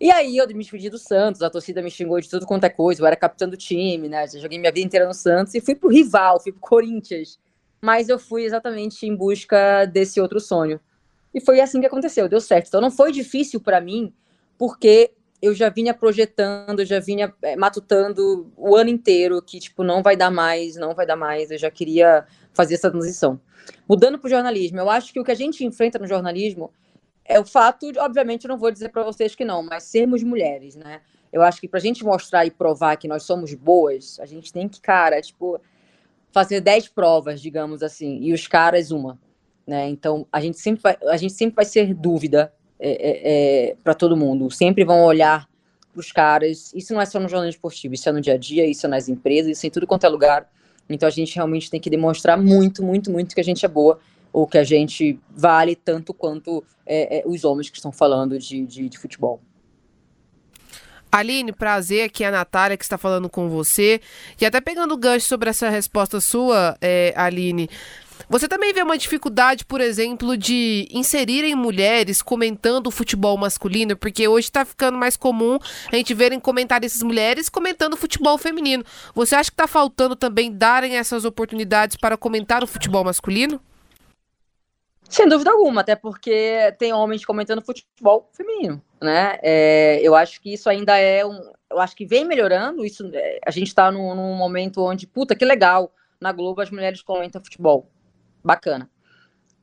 E 0.00 0.10
aí 0.10 0.36
eu 0.36 0.48
me 0.48 0.54
despedi 0.54 0.90
do 0.90 0.98
Santos, 0.98 1.40
a 1.40 1.48
torcida 1.48 1.80
me 1.80 1.88
xingou 1.88 2.20
de 2.20 2.28
tudo 2.28 2.44
quanto 2.44 2.64
é 2.64 2.68
coisa, 2.68 3.00
eu 3.00 3.06
era 3.06 3.14
capitão 3.14 3.48
do 3.48 3.56
time, 3.56 4.08
né? 4.08 4.24
Eu 4.24 4.40
joguei 4.40 4.58
minha 4.58 4.72
vida 4.72 4.84
inteira 4.84 5.06
no 5.06 5.14
Santos 5.14 5.54
e 5.54 5.60
fui 5.60 5.76
pro 5.76 5.88
rival, 5.88 6.40
fui 6.40 6.50
pro 6.50 6.60
Corinthians. 6.60 7.38
Mas 7.80 8.08
eu 8.08 8.18
fui 8.18 8.42
exatamente 8.42 9.06
em 9.06 9.14
busca 9.14 9.84
desse 9.84 10.20
outro 10.20 10.40
sonho. 10.40 10.80
E 11.32 11.40
foi 11.40 11.60
assim 11.60 11.80
que 11.80 11.86
aconteceu, 11.86 12.28
deu 12.28 12.40
certo. 12.40 12.66
Então 12.66 12.80
não 12.80 12.90
foi 12.90 13.12
difícil 13.12 13.60
para 13.60 13.80
mim, 13.80 14.12
porque 14.58 15.12
eu 15.42 15.52
já 15.52 15.68
vinha 15.68 15.92
projetando, 15.92 16.84
já 16.84 17.00
vinha 17.00 17.34
é, 17.42 17.56
matutando 17.56 18.52
o 18.56 18.76
ano 18.76 18.88
inteiro 18.88 19.42
que, 19.42 19.58
tipo, 19.58 19.82
não 19.82 20.00
vai 20.00 20.16
dar 20.16 20.30
mais, 20.30 20.76
não 20.76 20.94
vai 20.94 21.04
dar 21.04 21.16
mais, 21.16 21.50
eu 21.50 21.58
já 21.58 21.68
queria 21.68 22.24
fazer 22.54 22.74
essa 22.74 22.88
transição. 22.88 23.40
Mudando 23.88 24.20
para 24.20 24.28
o 24.28 24.30
jornalismo, 24.30 24.78
eu 24.78 24.88
acho 24.88 25.12
que 25.12 25.18
o 25.18 25.24
que 25.24 25.32
a 25.32 25.34
gente 25.34 25.64
enfrenta 25.64 25.98
no 25.98 26.06
jornalismo 26.06 26.72
é 27.24 27.40
o 27.40 27.44
fato, 27.44 27.90
de, 27.90 27.98
obviamente, 27.98 28.44
eu 28.44 28.50
não 28.50 28.58
vou 28.58 28.70
dizer 28.70 28.90
para 28.90 29.02
vocês 29.02 29.34
que 29.34 29.44
não, 29.44 29.64
mas 29.64 29.82
sermos 29.82 30.22
mulheres, 30.22 30.76
né? 30.76 31.00
Eu 31.32 31.42
acho 31.42 31.60
que 31.60 31.68
para 31.68 31.78
a 31.78 31.82
gente 31.82 32.04
mostrar 32.04 32.46
e 32.46 32.50
provar 32.50 32.96
que 32.96 33.08
nós 33.08 33.24
somos 33.24 33.52
boas, 33.52 34.20
a 34.20 34.26
gente 34.26 34.52
tem 34.52 34.68
que, 34.68 34.80
cara, 34.80 35.20
tipo, 35.20 35.60
fazer 36.30 36.60
10 36.60 36.88
provas, 36.88 37.40
digamos 37.40 37.82
assim, 37.82 38.18
e 38.20 38.32
os 38.32 38.46
caras 38.46 38.92
uma, 38.92 39.18
né? 39.66 39.88
Então, 39.88 40.24
a 40.30 40.40
gente 40.40 40.58
sempre 40.58 40.82
vai, 40.82 40.96
a 41.08 41.16
gente 41.16 41.32
sempre 41.32 41.56
vai 41.56 41.64
ser 41.64 41.92
dúvida 41.94 42.52
é, 42.82 42.90
é, 42.90 43.70
é 43.70 43.76
para 43.82 43.94
todo 43.94 44.16
mundo. 44.16 44.50
Sempre 44.50 44.84
vão 44.84 45.04
olhar 45.04 45.48
para 45.92 46.00
os 46.00 46.10
caras. 46.10 46.72
Isso 46.74 46.92
não 46.92 47.00
é 47.00 47.06
só 47.06 47.20
no 47.20 47.28
jornalismo 47.28 47.58
esportivo, 47.58 47.94
isso 47.94 48.08
é 48.08 48.12
no 48.12 48.20
dia 48.20 48.34
a 48.34 48.36
dia, 48.36 48.66
isso 48.66 48.86
é 48.86 48.88
nas 48.88 49.08
empresas, 49.08 49.56
isso 49.56 49.66
é 49.66 49.68
em 49.68 49.70
tudo 49.70 49.86
quanto 49.86 50.04
é 50.04 50.08
lugar. 50.08 50.50
Então 50.88 51.06
a 51.06 51.12
gente 51.12 51.34
realmente 51.34 51.70
tem 51.70 51.80
que 51.80 51.88
demonstrar 51.88 52.36
muito, 52.36 52.82
muito, 52.82 53.10
muito 53.10 53.34
que 53.34 53.40
a 53.40 53.44
gente 53.44 53.64
é 53.64 53.68
boa, 53.68 53.98
ou 54.32 54.46
que 54.46 54.58
a 54.58 54.64
gente 54.64 55.18
vale 55.30 55.76
tanto 55.76 56.12
quanto 56.12 56.64
é, 56.86 57.18
é, 57.18 57.22
os 57.26 57.44
homens 57.44 57.70
que 57.70 57.76
estão 57.76 57.92
falando 57.92 58.38
de, 58.38 58.66
de, 58.66 58.88
de 58.88 58.98
futebol. 58.98 59.40
Aline, 61.10 61.52
prazer, 61.52 62.04
aqui 62.04 62.24
é 62.24 62.28
a 62.28 62.30
Natália 62.30 62.76
que 62.76 62.84
está 62.84 62.96
falando 62.96 63.28
com 63.28 63.46
você. 63.46 64.00
E 64.40 64.46
até 64.46 64.62
pegando 64.62 64.94
o 64.94 64.96
gancho 64.96 65.26
sobre 65.26 65.50
essa 65.50 65.68
resposta 65.68 66.20
sua, 66.22 66.74
é, 66.80 67.12
Aline, 67.14 67.68
você 68.28 68.48
também 68.48 68.72
vê 68.72 68.82
uma 68.82 68.98
dificuldade, 68.98 69.64
por 69.64 69.80
exemplo, 69.80 70.36
de 70.36 70.88
inserirem 70.90 71.54
mulheres 71.54 72.22
comentando 72.22 72.86
o 72.86 72.90
futebol 72.90 73.36
masculino, 73.36 73.96
porque 73.96 74.26
hoje 74.28 74.46
está 74.46 74.64
ficando 74.64 74.98
mais 74.98 75.16
comum 75.16 75.58
a 75.90 75.96
gente 75.96 76.14
verem 76.14 76.40
essas 76.82 77.02
mulheres 77.02 77.48
comentando 77.48 77.94
o 77.94 77.96
futebol 77.96 78.36
feminino. 78.38 78.84
Você 79.14 79.34
acha 79.34 79.50
que 79.50 79.54
está 79.54 79.66
faltando 79.66 80.16
também 80.16 80.52
darem 80.52 80.96
essas 80.96 81.24
oportunidades 81.24 81.96
para 81.96 82.16
comentar 82.16 82.62
o 82.62 82.66
futebol 82.66 83.04
masculino? 83.04 83.60
Sem 85.08 85.28
dúvida 85.28 85.50
alguma, 85.50 85.82
até 85.82 85.94
porque 85.94 86.74
tem 86.78 86.92
homens 86.92 87.24
comentando 87.24 87.60
futebol 87.60 88.30
feminino, 88.32 88.82
né? 89.00 89.38
É, 89.42 90.00
eu 90.02 90.14
acho 90.14 90.40
que 90.40 90.54
isso 90.54 90.70
ainda 90.70 90.96
é 90.96 91.24
um. 91.24 91.38
Eu 91.70 91.80
acho 91.80 91.94
que 91.94 92.06
vem 92.06 92.24
melhorando. 92.24 92.84
Isso, 92.84 93.10
é, 93.12 93.38
a 93.44 93.50
gente 93.50 93.68
está 93.68 93.90
num, 93.90 94.14
num 94.14 94.34
momento 94.34 94.82
onde, 94.82 95.06
puta, 95.06 95.34
que 95.34 95.44
legal, 95.44 95.92
na 96.18 96.32
Globo 96.32 96.62
as 96.62 96.70
mulheres 96.70 97.02
comentam 97.02 97.44
futebol 97.44 97.90
bacana. 98.44 98.90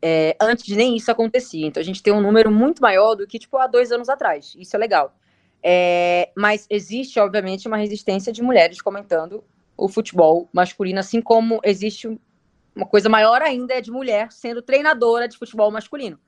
É, 0.02 0.36
antes 0.40 0.76
nem 0.76 0.96
isso 0.96 1.12
acontecia. 1.12 1.68
Então 1.68 1.82
a 1.82 1.84
gente 1.84 2.02
tem 2.02 2.14
um 2.14 2.22
número 2.22 2.52
muito 2.52 2.82
maior 2.82 3.16
do 3.16 3.28
que 3.28 3.38
tipo 3.38 3.58
há 3.58 3.68
dois 3.68 3.92
anos 3.92 4.10
atrás. 4.10 4.56
Isso 4.58 4.76
é 4.76 4.80
legal. 4.80 5.16
É, 5.62 6.32
mas 6.36 6.66
existe, 6.70 7.20
obviamente, 7.20 7.68
uma 7.68 7.78
resistência 7.78 8.32
de 8.32 8.42
mulheres 8.42 8.82
comentando 8.82 9.44
o 9.76 9.88
futebol 9.88 10.50
masculino, 10.54 11.00
assim 11.00 11.22
como 11.22 11.60
existe 11.64 12.08
uma 12.76 12.86
coisa 12.86 13.10
maior 13.10 13.42
ainda 13.42 13.74
é 13.74 13.82
de 13.82 13.92
mulher 13.92 14.32
sendo 14.32 14.62
treinadora 14.62 15.28
de 15.28 15.38
futebol 15.38 15.70
masculino. 15.72 16.20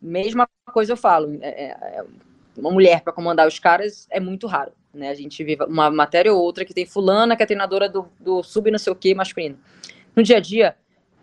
Mesma 0.00 0.48
coisa 0.72 0.92
eu 0.92 0.96
falo. 0.96 1.38
É, 1.42 1.48
é, 1.48 1.66
é 1.70 2.04
uma 2.56 2.70
mulher 2.70 3.02
para 3.02 3.12
comandar 3.12 3.46
os 3.46 3.58
caras 3.58 4.06
é 4.10 4.18
muito 4.20 4.46
raro. 4.46 4.72
Né? 4.92 5.10
A 5.10 5.14
gente 5.14 5.42
vê 5.44 5.56
uma 5.66 5.90
matéria 5.90 6.32
ou 6.32 6.40
outra 6.40 6.64
que 6.64 6.74
tem 6.74 6.86
fulana 6.86 7.36
que 7.36 7.42
é 7.42 7.46
treinadora 7.46 7.88
do, 7.88 8.08
do 8.18 8.42
sub 8.42 8.70
não 8.70 8.78
sei 8.78 8.92
o 8.92 8.96
que 8.96 9.14
masculino. 9.14 9.58
No 10.14 10.22
dia 10.22 10.38
a 10.38 10.40
dia, 10.40 10.76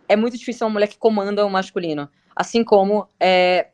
é 0.08 0.16
muito 0.16 0.38
difícil 0.38 0.66
uma 0.68 0.74
mulher 0.74 0.88
que 0.88 0.98
comanda 0.98 1.46
o 1.46 1.50
masculino. 1.50 2.10
Assim 2.36 2.64
como 2.64 3.08
é, 3.20 3.70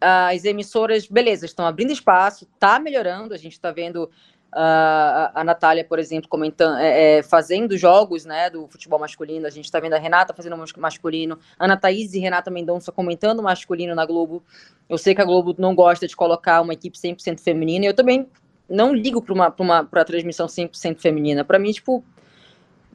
as 0.00 0.44
emissoras, 0.44 1.06
beleza, 1.06 1.46
estão 1.46 1.66
abrindo 1.66 1.92
espaço, 1.92 2.46
tá 2.58 2.78
melhorando, 2.78 3.34
a 3.34 3.38
gente 3.38 3.52
está 3.52 3.70
vendo 3.70 4.10
Uh, 4.50 5.28
a, 5.34 5.44
Natália, 5.44 5.84
por 5.84 5.98
exemplo, 5.98 6.26
comentando, 6.26 6.78
é, 6.78 7.18
é, 7.18 7.22
fazendo 7.22 7.76
jogos 7.76 8.24
né, 8.24 8.48
do 8.48 8.66
futebol 8.66 8.98
masculino. 8.98 9.46
A 9.46 9.50
gente 9.50 9.66
está 9.66 9.78
vendo 9.78 9.92
a 9.92 9.98
Renata 9.98 10.32
fazendo 10.32 10.56
masculino, 10.78 11.38
Ana 11.58 11.76
Thaís 11.76 12.14
e 12.14 12.18
Renata 12.18 12.50
Mendonça 12.50 12.90
comentando 12.90 13.42
masculino 13.42 13.94
na 13.94 14.06
Globo. 14.06 14.42
Eu 14.88 14.96
sei 14.96 15.14
que 15.14 15.20
a 15.20 15.24
Globo 15.26 15.54
não 15.58 15.74
gosta 15.74 16.08
de 16.08 16.16
colocar 16.16 16.62
uma 16.62 16.72
equipe 16.72 16.96
100% 16.96 17.40
feminina, 17.40 17.84
eu 17.84 17.92
também 17.92 18.26
não 18.70 18.94
ligo 18.94 19.20
para 19.20 19.34
uma, 19.34 19.54
uma 19.58 19.84
pra 19.84 20.02
transmissão 20.02 20.46
100% 20.46 20.98
feminina. 20.98 21.44
Para 21.44 21.58
mim, 21.58 21.70
tipo, 21.70 22.02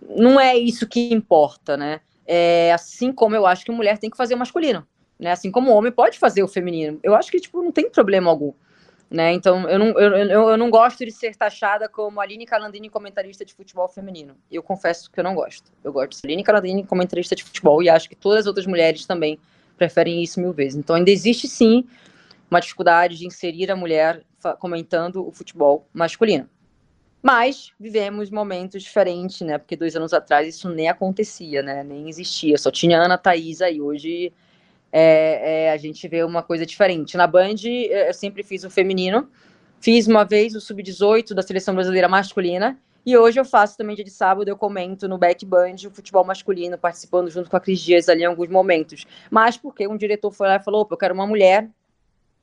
não 0.10 0.40
é 0.40 0.58
isso 0.58 0.88
que 0.88 1.14
importa, 1.14 1.78
né? 1.78 2.02
É, 2.26 2.72
assim 2.74 3.12
como 3.12 3.36
eu 3.36 3.46
acho 3.46 3.66
que 3.66 3.72
mulher 3.72 3.98
tem 3.98 4.10
que 4.10 4.18
fazer 4.18 4.36
o 4.36 4.38
masculino, 4.38 4.88
né? 5.20 5.32
Assim 5.32 5.52
como 5.52 5.72
o 5.72 5.76
homem 5.76 5.92
pode 5.92 6.18
fazer 6.18 6.44
o 6.44 6.48
feminino. 6.48 7.00
Eu 7.04 7.16
acho 7.16 7.32
que, 7.32 7.40
tipo, 7.40 7.62
não 7.62 7.72
tem 7.72 7.90
problema 7.90 8.30
algum. 8.30 8.54
Né? 9.12 9.32
Então, 9.32 9.70
eu 9.70 9.78
não, 9.78 9.88
eu, 9.90 10.16
eu, 10.16 10.50
eu 10.50 10.58
não 10.58 10.72
gosto 10.72 11.06
de 11.06 11.12
ser 11.12 11.36
taxada 11.36 11.88
como 11.88 12.20
Aline 12.20 12.48
Calandrini, 12.48 12.90
comentarista 12.90 13.46
de 13.46 13.54
futebol 13.54 13.88
feminino. 13.88 14.36
Eu 14.52 14.64
confesso 14.64 15.12
que 15.12 15.20
eu 15.20 15.24
não 15.24 15.36
gosto. 15.36 15.72
Eu 15.84 15.94
gosto 15.94 16.10
de 16.10 16.16
ser 16.18 16.28
Aline 16.28 16.44
Calandrini, 16.44 16.84
comentarista 16.84 17.36
de 17.36 17.44
futebol, 17.44 17.84
e 17.84 17.90
acho 17.90 18.10
que 18.10 18.16
todas 18.16 18.40
as 18.40 18.48
outras 18.48 18.66
mulheres 18.66 19.06
também 19.06 19.38
preferem 19.78 20.24
isso 20.24 20.40
mil 20.40 20.52
vezes. 20.52 20.76
Então, 20.80 20.96
ainda 20.96 21.12
existe 21.12 21.48
sim 21.48 21.86
uma 22.50 22.60
dificuldade 22.60 23.18
de 23.18 23.28
inserir 23.28 23.70
a 23.70 23.76
mulher 23.76 24.24
comentando 24.60 25.28
o 25.28 25.32
futebol 25.32 25.88
masculino. 25.94 26.50
Mas 27.24 27.72
vivemos 27.80 28.30
momentos 28.30 28.84
diferentes, 28.84 29.40
né? 29.42 29.58
Porque 29.58 29.78
dois 29.78 29.96
anos 29.96 30.14
atrás 30.14 30.46
isso 30.46 30.68
nem 30.68 30.90
acontecia, 30.90 31.64
né? 31.64 31.82
Nem 31.82 32.10
existia. 32.10 32.58
Só 32.58 32.70
tinha 32.70 33.00
Ana 33.00 33.18
Thaís 33.18 33.62
aí. 33.62 33.82
Hoje 33.82 34.34
é, 34.92 35.68
é, 35.68 35.72
a 35.72 35.78
gente 35.78 36.06
vê 36.08 36.22
uma 36.22 36.44
coisa 36.44 36.66
diferente. 36.66 37.16
Na 37.16 37.26
Band, 37.26 37.56
é, 37.66 38.10
eu 38.10 38.14
sempre 38.14 38.44
fiz 38.44 38.66
o 38.66 38.70
feminino, 38.70 39.30
fiz 39.80 40.06
uma 40.06 40.26
vez 40.26 40.54
o 40.54 40.60
sub-18 40.60 41.34
da 41.34 41.42
seleção 41.42 41.74
brasileira 41.74 42.10
masculina, 42.10 42.78
e 43.06 43.18
hoje 43.18 43.40
eu 43.40 43.44
faço 43.44 43.78
também 43.78 43.96
dia 43.96 44.06
de 44.06 44.12
sábado, 44.12 44.48
eu 44.48 44.56
comento 44.56 45.08
no 45.08 45.18
Back 45.18 45.46
Band 45.46 45.76
o 45.88 45.92
futebol 45.92 46.24
masculino, 46.24 46.78
participando 46.78 47.30
junto 47.30 47.50
com 47.50 47.58
a 47.58 47.60
Cris 47.60 47.80
Dias 47.80 48.08
ali 48.08 48.22
em 48.22 48.26
alguns 48.26 48.50
momentos. 48.50 49.06
Mas 49.32 49.58
porque 49.58 49.88
um 49.88 49.98
diretor 49.98 50.32
foi 50.32 50.48
lá 50.48 50.58
e 50.58 50.64
falou: 50.64 50.88
eu 50.90 50.98
quero 50.98 51.14
uma 51.14 51.26
mulher 51.26 51.70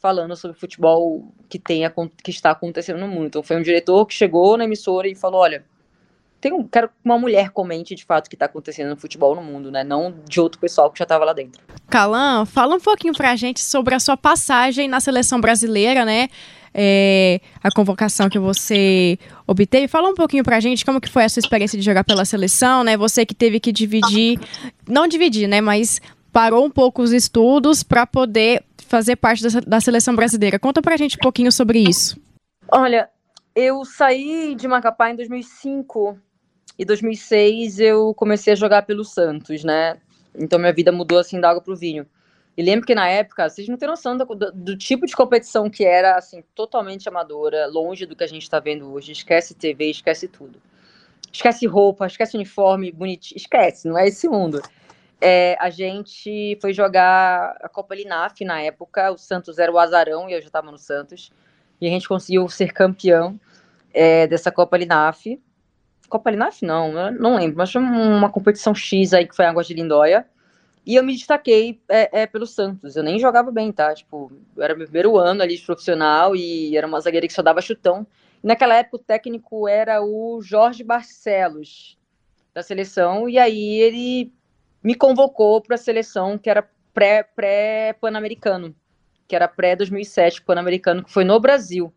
falando 0.00 0.34
sobre 0.34 0.58
futebol 0.58 1.32
que, 1.48 1.58
tem, 1.58 1.82
que 2.22 2.30
está 2.30 2.50
acontecendo 2.50 2.98
no 2.98 3.08
mundo. 3.08 3.26
Então 3.26 3.42
foi 3.42 3.56
um 3.56 3.62
diretor 3.62 4.06
que 4.06 4.14
chegou 4.14 4.56
na 4.56 4.64
emissora 4.64 5.06
e 5.06 5.14
falou: 5.14 5.40
olha 5.40 5.64
um, 6.48 6.66
quero 6.66 6.88
que 6.88 6.94
uma 7.04 7.18
mulher 7.18 7.50
comente 7.50 7.94
de 7.94 8.04
fato 8.04 8.26
o 8.26 8.30
que 8.30 8.36
está 8.36 8.46
acontecendo 8.46 8.88
no 8.88 8.96
futebol 8.96 9.34
no 9.34 9.42
mundo, 9.42 9.70
né? 9.70 9.84
Não 9.84 10.14
de 10.26 10.40
outro 10.40 10.58
pessoal 10.58 10.90
que 10.90 10.98
já 10.98 11.02
estava 11.02 11.24
lá 11.24 11.34
dentro. 11.34 11.60
Calan, 11.90 12.46
fala 12.46 12.76
um 12.76 12.80
pouquinho 12.80 13.12
pra 13.12 13.36
gente 13.36 13.60
sobre 13.60 13.94
a 13.94 14.00
sua 14.00 14.16
passagem 14.16 14.88
na 14.88 15.00
seleção 15.00 15.38
brasileira, 15.40 16.04
né? 16.04 16.28
É, 16.72 17.40
a 17.62 17.70
convocação 17.70 18.30
que 18.30 18.38
você 18.38 19.18
obteve. 19.46 19.88
Fala 19.88 20.08
um 20.08 20.14
pouquinho 20.14 20.44
pra 20.44 20.60
gente 20.60 20.84
como 20.84 21.00
que 21.00 21.10
foi 21.10 21.24
a 21.24 21.28
sua 21.28 21.40
experiência 21.40 21.76
de 21.76 21.84
jogar 21.84 22.04
pela 22.04 22.24
seleção, 22.24 22.84
né? 22.84 22.96
Você 22.96 23.26
que 23.26 23.34
teve 23.34 23.60
que 23.60 23.72
dividir, 23.72 24.38
não 24.88 25.06
dividir, 25.06 25.48
né? 25.48 25.60
Mas 25.60 26.00
parou 26.32 26.64
um 26.64 26.70
pouco 26.70 27.02
os 27.02 27.12
estudos 27.12 27.82
para 27.82 28.06
poder 28.06 28.62
fazer 28.90 29.14
parte 29.14 29.44
da, 29.44 29.60
da 29.60 29.80
seleção 29.80 30.16
brasileira. 30.16 30.58
Conta 30.58 30.82
pra 30.82 30.96
gente 30.96 31.16
um 31.16 31.22
pouquinho 31.22 31.52
sobre 31.52 31.78
isso. 31.78 32.20
Olha, 32.68 33.08
eu 33.54 33.84
saí 33.84 34.56
de 34.56 34.66
Macapá 34.66 35.10
em 35.10 35.16
2005 35.16 36.18
e 36.76 36.84
2006 36.84 37.78
eu 37.78 38.12
comecei 38.14 38.52
a 38.52 38.56
jogar 38.56 38.82
pelo 38.82 39.04
Santos, 39.04 39.62
né? 39.62 39.96
Então 40.34 40.58
minha 40.58 40.72
vida 40.72 40.90
mudou 40.90 41.20
assim 41.20 41.40
da 41.40 41.50
água 41.50 41.62
pro 41.62 41.76
vinho. 41.76 42.04
E 42.56 42.62
lembro 42.62 42.84
que 42.84 42.94
na 42.94 43.08
época, 43.08 43.48
vocês 43.48 43.68
não 43.68 43.76
têm 43.76 43.88
noção 43.88 44.16
do, 44.16 44.24
do, 44.24 44.52
do 44.52 44.76
tipo 44.76 45.06
de 45.06 45.14
competição 45.14 45.70
que 45.70 45.84
era, 45.84 46.16
assim, 46.16 46.42
totalmente 46.52 47.08
amadora, 47.08 47.66
longe 47.68 48.04
do 48.04 48.16
que 48.16 48.24
a 48.24 48.26
gente 48.26 48.42
está 48.42 48.58
vendo 48.58 48.92
hoje. 48.92 49.12
Esquece 49.12 49.54
TV, 49.54 49.88
esquece 49.88 50.26
tudo. 50.26 50.60
Esquece 51.32 51.64
roupa, 51.64 52.08
esquece 52.08 52.36
uniforme, 52.36 52.90
bonitinho. 52.90 53.38
Esquece, 53.38 53.86
não 53.88 53.96
é 53.96 54.08
esse 54.08 54.28
mundo. 54.28 54.60
É, 55.20 55.56
a 55.60 55.68
gente 55.68 56.58
foi 56.60 56.72
jogar 56.72 57.56
a 57.60 57.68
Copa 57.68 57.94
Linaf 57.94 58.42
na 58.44 58.60
época. 58.62 59.12
O 59.12 59.18
Santos 59.18 59.58
era 59.58 59.70
o 59.70 59.78
azarão 59.78 60.28
e 60.28 60.32
eu 60.32 60.40
já 60.40 60.46
estava 60.46 60.70
no 60.70 60.78
Santos. 60.78 61.30
E 61.80 61.86
a 61.86 61.90
gente 61.90 62.08
conseguiu 62.08 62.48
ser 62.48 62.72
campeão 62.72 63.38
é, 63.92 64.26
dessa 64.26 64.50
Copa 64.50 64.76
Linaf. 64.76 65.40
Copa 66.08 66.30
Linaf, 66.30 66.64
não, 66.64 67.12
não 67.12 67.36
lembro, 67.36 67.58
mas 67.58 67.70
foi 67.70 67.80
uma 67.80 68.30
competição 68.30 68.74
X 68.74 69.12
aí 69.12 69.26
que 69.26 69.36
foi 69.36 69.44
Águas 69.44 69.66
de 69.66 69.74
Lindóia. 69.74 70.26
E 70.84 70.96
eu 70.96 71.04
me 71.04 71.14
destaquei 71.14 71.80
é, 71.88 72.22
é, 72.22 72.26
pelo 72.26 72.46
Santos. 72.46 72.96
Eu 72.96 73.02
nem 73.02 73.18
jogava 73.18 73.50
bem, 73.50 73.70
tá? 73.70 73.94
Tipo, 73.94 74.32
era 74.58 74.74
meu 74.74 74.86
primeiro 74.86 75.16
ano 75.18 75.42
ali 75.42 75.56
de 75.56 75.64
profissional 75.64 76.34
e 76.34 76.76
era 76.76 76.86
uma 76.86 77.00
zagueira 77.00 77.26
que 77.26 77.32
só 77.32 77.42
dava 77.42 77.60
chutão. 77.60 78.06
E 78.42 78.46
naquela 78.46 78.74
época 78.74 78.96
o 78.96 79.00
técnico 79.00 79.68
era 79.68 80.02
o 80.02 80.40
Jorge 80.42 80.82
Barcelos, 80.82 81.98
da 82.54 82.62
seleção, 82.62 83.28
e 83.28 83.38
aí 83.38 83.80
ele 83.80 84.32
me 84.82 84.94
convocou 84.94 85.60
para 85.60 85.74
a 85.74 85.78
seleção 85.78 86.38
que 86.38 86.48
era 86.50 86.68
pré-pan-americano, 86.92 88.68
pré 88.70 88.74
que 89.28 89.36
era 89.36 89.46
pré-2007 89.46 90.42
pan-americano, 90.44 91.04
que 91.04 91.12
foi 91.12 91.24
no 91.24 91.38
Brasil. 91.38 91.92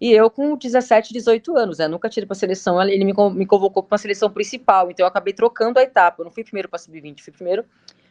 E 0.00 0.12
eu, 0.12 0.28
com 0.28 0.56
17, 0.56 1.12
18 1.12 1.56
anos, 1.56 1.78
né? 1.78 1.88
Nunca 1.88 2.10
tirei 2.10 2.26
para 2.26 2.34
a 2.34 2.38
seleção, 2.38 2.82
ele 2.82 3.04
me, 3.04 3.14
me 3.32 3.46
convocou 3.46 3.82
para 3.82 3.94
uma 3.94 3.98
seleção 3.98 4.30
principal. 4.30 4.90
Então 4.90 5.04
eu 5.04 5.08
acabei 5.08 5.32
trocando 5.32 5.78
a 5.78 5.82
etapa. 5.82 6.20
Eu 6.20 6.24
não 6.24 6.32
fui 6.32 6.44
primeiro 6.44 6.68
para 6.68 6.78
sub-20, 6.78 7.20
fui 7.22 7.32
primeiro 7.32 7.62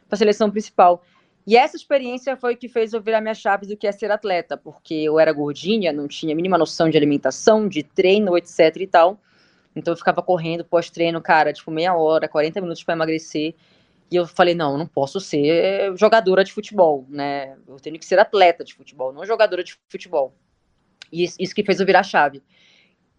para 0.08 0.16
a 0.16 0.18
seleção 0.18 0.50
principal. 0.50 1.04
E 1.46 1.58
essa 1.58 1.76
experiência 1.76 2.38
foi 2.38 2.54
o 2.54 2.58
que 2.58 2.70
fez 2.70 2.94
eu 2.94 3.02
virar 3.02 3.20
minha 3.20 3.34
chave 3.34 3.68
do 3.68 3.76
que 3.76 3.86
é 3.86 3.92
ser 3.92 4.10
atleta, 4.10 4.56
porque 4.56 4.94
eu 4.94 5.20
era 5.20 5.32
gordinha, 5.34 5.92
não 5.92 6.08
tinha 6.08 6.34
a 6.34 6.36
mínima 6.36 6.58
noção 6.58 6.90
de 6.90 6.98
alimentação, 6.98 7.68
de 7.68 7.84
treino, 7.84 8.38
etc 8.38 8.76
e 8.78 8.88
tal. 8.88 9.20
Então 9.76 9.94
eu 9.94 9.98
ficava 9.98 10.22
correndo 10.22 10.64
pós-treino, 10.64 11.22
cara, 11.22 11.52
tipo 11.52 11.70
meia 11.70 11.96
hora, 11.96 12.30
40 12.30 12.62
minutos 12.62 12.84
para 12.84 12.96
emagrecer. 12.96 13.56
E 14.12 14.16
eu 14.16 14.28
falei, 14.28 14.54
não, 14.54 14.74
eu 14.74 14.78
não 14.78 14.88
posso 14.88 15.20
ser 15.20 15.96
jogadora 15.98 16.44
de 16.44 16.54
futebol, 16.54 17.06
né? 17.10 17.58
Eu 17.68 17.78
tenho 17.78 17.98
que 17.98 18.06
ser 18.06 18.20
atleta 18.20 18.64
de 18.64 18.74
futebol, 18.74 19.12
não 19.12 19.26
jogadora 19.26 19.64
de 19.64 19.76
futebol. 19.88 20.34
E 21.12 21.24
isso 21.24 21.56
que 21.56 21.64
fez 21.64 21.80
eu 21.80 21.86
virar 21.86 22.04
chave. 22.04 22.42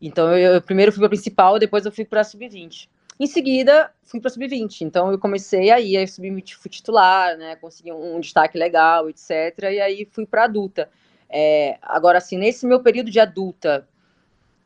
Então, 0.00 0.36
eu, 0.36 0.54
eu 0.54 0.62
primeiro 0.62 0.92
fui 0.92 1.00
para 1.00 1.08
principal, 1.08 1.58
depois 1.58 1.86
eu 1.86 1.92
fui 1.92 2.04
para 2.04 2.24
sub-20. 2.24 2.88
Em 3.18 3.26
seguida, 3.26 3.92
fui 4.02 4.20
para 4.20 4.30
sub-20. 4.30 4.82
Então, 4.82 5.10
eu 5.10 5.18
comecei 5.18 5.70
aí, 5.70 5.96
a 5.96 6.06
sub-20 6.06 6.54
fui 6.54 6.70
titular, 6.70 7.36
né? 7.36 7.56
Consegui 7.56 7.92
um, 7.92 8.16
um, 8.16 8.20
destaque 8.20 8.58
legal, 8.58 9.08
etc. 9.08 9.30
E 9.72 9.80
aí 9.80 10.08
fui 10.10 10.26
para 10.26 10.44
adulta. 10.44 10.90
É, 11.30 11.78
agora, 11.80 12.18
assim, 12.18 12.36
nesse 12.36 12.66
meu 12.66 12.80
período 12.80 13.10
de 13.10 13.20
adulta, 13.20 13.88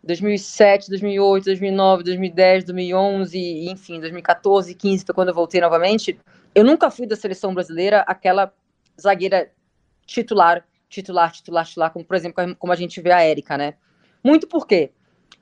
2007, 0.09 0.89
2008, 0.89 1.45
2009, 1.45 2.03
2010, 2.03 2.65
2011, 2.65 3.71
enfim, 3.71 4.01
2014, 4.01 4.75
15 4.75 5.05
foi 5.05 5.15
quando 5.15 5.29
eu 5.29 5.35
voltei 5.35 5.61
novamente. 5.61 6.19
Eu 6.55 6.65
nunca 6.65 6.91
fui 6.91 7.07
da 7.07 7.15
seleção 7.15 7.55
brasileira 7.55 8.01
aquela 8.01 8.53
zagueira 9.01 9.53
titular 10.07 10.65
titular, 10.89 11.31
titular, 11.33 11.67
titular, 11.67 11.93
como 11.93 12.05
por 12.05 12.17
exemplo, 12.17 12.57
como 12.57 12.73
a 12.73 12.77
gente 12.77 13.01
vê 13.01 13.13
a 13.13 13.21
Érica, 13.21 13.57
né? 13.57 13.75
Muito 14.25 14.47
por 14.49 14.67
quê? 14.67 14.91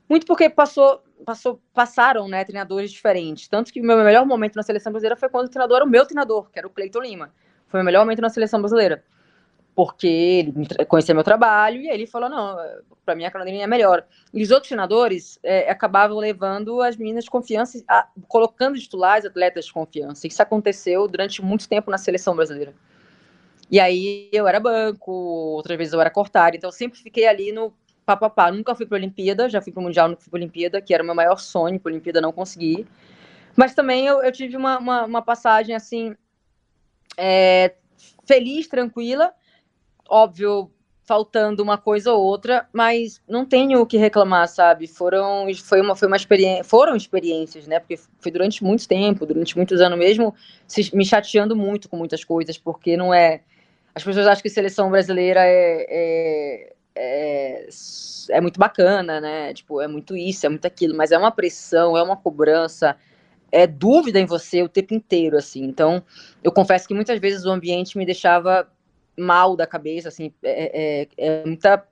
Muito 0.07 0.25
porque 0.25 0.49
passou, 0.49 1.01
passou, 1.25 1.61
passaram, 1.73 2.27
né, 2.27 2.43
treinadores 2.43 2.91
diferentes. 2.91 3.47
Tanto 3.47 3.71
que 3.71 3.81
o 3.81 3.83
meu 3.83 3.97
melhor 3.97 4.25
momento 4.25 4.55
na 4.55 4.63
seleção 4.63 4.91
brasileira 4.91 5.15
foi 5.15 5.29
quando 5.29 5.47
o 5.47 5.49
treinador 5.49 5.77
era 5.77 5.85
o 5.85 5.89
meu 5.89 6.05
treinador, 6.05 6.49
que 6.51 6.59
era 6.59 6.67
o 6.67 6.69
Cleiton 6.69 7.01
Lima. 7.01 7.33
Foi 7.67 7.81
o 7.81 7.83
melhor 7.83 8.01
momento 8.01 8.21
na 8.21 8.29
seleção 8.29 8.59
brasileira. 8.59 9.03
Porque 9.77 10.07
ele 10.07 10.53
conhecia 10.87 11.13
meu 11.13 11.23
trabalho 11.23 11.79
e 11.79 11.87
aí 11.87 11.93
ele 11.93 12.07
falou: 12.07 12.27
não, 12.27 12.57
para 13.05 13.13
mim 13.13 13.25
a 13.25 13.29
Carolina 13.29 13.61
é 13.61 13.67
melhor. 13.67 14.03
E 14.33 14.41
os 14.41 14.49
outros 14.49 14.69
treinadores 14.69 15.37
é, 15.43 15.69
acabavam 15.69 16.17
levando 16.17 16.81
as 16.81 16.97
meninas 16.97 17.25
de 17.25 17.29
confiança, 17.29 17.79
a, 17.87 18.07
colocando 18.27 18.79
titulares 18.79 19.23
atletas 19.23 19.65
de 19.65 19.73
confiança. 19.73 20.25
Isso 20.25 20.41
aconteceu 20.41 21.07
durante 21.07 21.43
muito 21.43 21.69
tempo 21.69 21.91
na 21.91 21.99
seleção 21.99 22.35
brasileira. 22.35 22.73
E 23.69 23.79
aí 23.79 24.31
eu 24.33 24.47
era 24.47 24.59
banco, 24.59 25.11
outras 25.11 25.77
vezes 25.77 25.93
eu 25.93 26.01
era 26.01 26.09
cortar, 26.09 26.55
então 26.55 26.69
eu 26.69 26.73
sempre 26.73 26.97
fiquei 26.97 27.27
ali 27.27 27.51
no 27.51 27.71
papapá. 28.03 28.51
Nunca 28.51 28.73
fui 28.73 28.87
para 28.87 28.95
Olimpíada, 28.95 29.47
já 29.47 29.61
fui 29.61 29.71
para 29.71 29.81
o 29.81 29.83
Mundial, 29.83 30.09
nunca 30.09 30.21
fui 30.21 30.31
para 30.31 30.39
Olimpíada, 30.39 30.81
que 30.81 30.91
era 30.91 31.03
o 31.03 31.05
meu 31.05 31.13
maior 31.13 31.37
sonho, 31.37 31.79
para 31.79 31.91
Olimpíada 31.91 32.19
não 32.19 32.31
consegui. 32.31 32.87
Mas 33.55 33.75
também 33.75 34.07
eu, 34.07 34.23
eu 34.23 34.31
tive 34.31 34.57
uma, 34.57 34.79
uma, 34.79 35.05
uma, 35.05 35.21
passagem 35.21 35.75
assim, 35.75 36.15
é, 37.15 37.75
feliz, 38.25 38.67
tranquila, 38.67 39.31
óbvio, 40.09 40.71
faltando 41.03 41.63
uma 41.63 41.77
coisa 41.77 42.11
ou 42.11 42.21
outra, 42.21 42.67
mas 42.73 43.21
não 43.27 43.45
tenho 43.45 43.79
o 43.81 43.85
que 43.85 43.97
reclamar, 43.97 44.47
sabe? 44.47 44.87
Foram, 44.87 45.47
foi 45.63 45.79
uma, 45.79 45.95
foi 45.95 46.07
uma 46.07 46.17
experiência, 46.17 46.63
foram 46.63 46.95
experiências, 46.95 47.65
né? 47.65 47.79
Porque 47.79 47.97
foi 48.19 48.31
durante 48.31 48.63
muito 48.63 48.87
tempo, 48.87 49.25
durante 49.25 49.55
muitos 49.55 49.79
anos 49.79 49.97
mesmo, 49.97 50.35
se, 50.67 50.93
me 50.95 51.05
chateando 51.05 51.55
muito 51.55 51.87
com 51.87 51.95
muitas 51.95 52.23
coisas, 52.23 52.57
porque 52.57 52.97
não 52.97 53.13
é 53.13 53.41
as 53.97 54.03
pessoas 54.03 54.27
acham 54.27 54.43
que 54.43 54.49
seleção 54.49 54.91
brasileira 54.91 55.39
é, 55.43 55.87
é, 55.89 56.73
é, 56.95 57.67
é, 58.29 58.41
muito 58.41 58.59
bacana, 58.59 59.19
né? 59.19 59.51
Tipo, 59.55 59.81
é 59.81 59.87
muito 59.87 60.15
isso, 60.15 60.45
é 60.45 60.49
muito 60.49 60.67
aquilo, 60.67 60.95
mas 60.95 61.11
é 61.11 61.17
uma 61.17 61.31
pressão, 61.31 61.97
é 61.97 62.03
uma 62.03 62.15
cobrança, 62.15 62.95
é 63.51 63.65
dúvida 63.65 64.19
em 64.19 64.25
você 64.27 64.61
o 64.61 64.69
tempo 64.69 64.93
inteiro, 64.93 65.35
assim. 65.35 65.63
Então, 65.63 66.03
eu 66.43 66.51
confesso 66.51 66.87
que 66.87 66.93
muitas 66.93 67.19
vezes 67.19 67.43
o 67.43 67.49
ambiente 67.49 67.97
me 67.97 68.05
deixava 68.05 68.67
mal 69.17 69.55
da 69.55 69.65
cabeça, 69.65 70.09
assim, 70.09 70.31
é, 70.43 71.01
é, 71.01 71.07
é 71.17 71.45
muita 71.45 71.83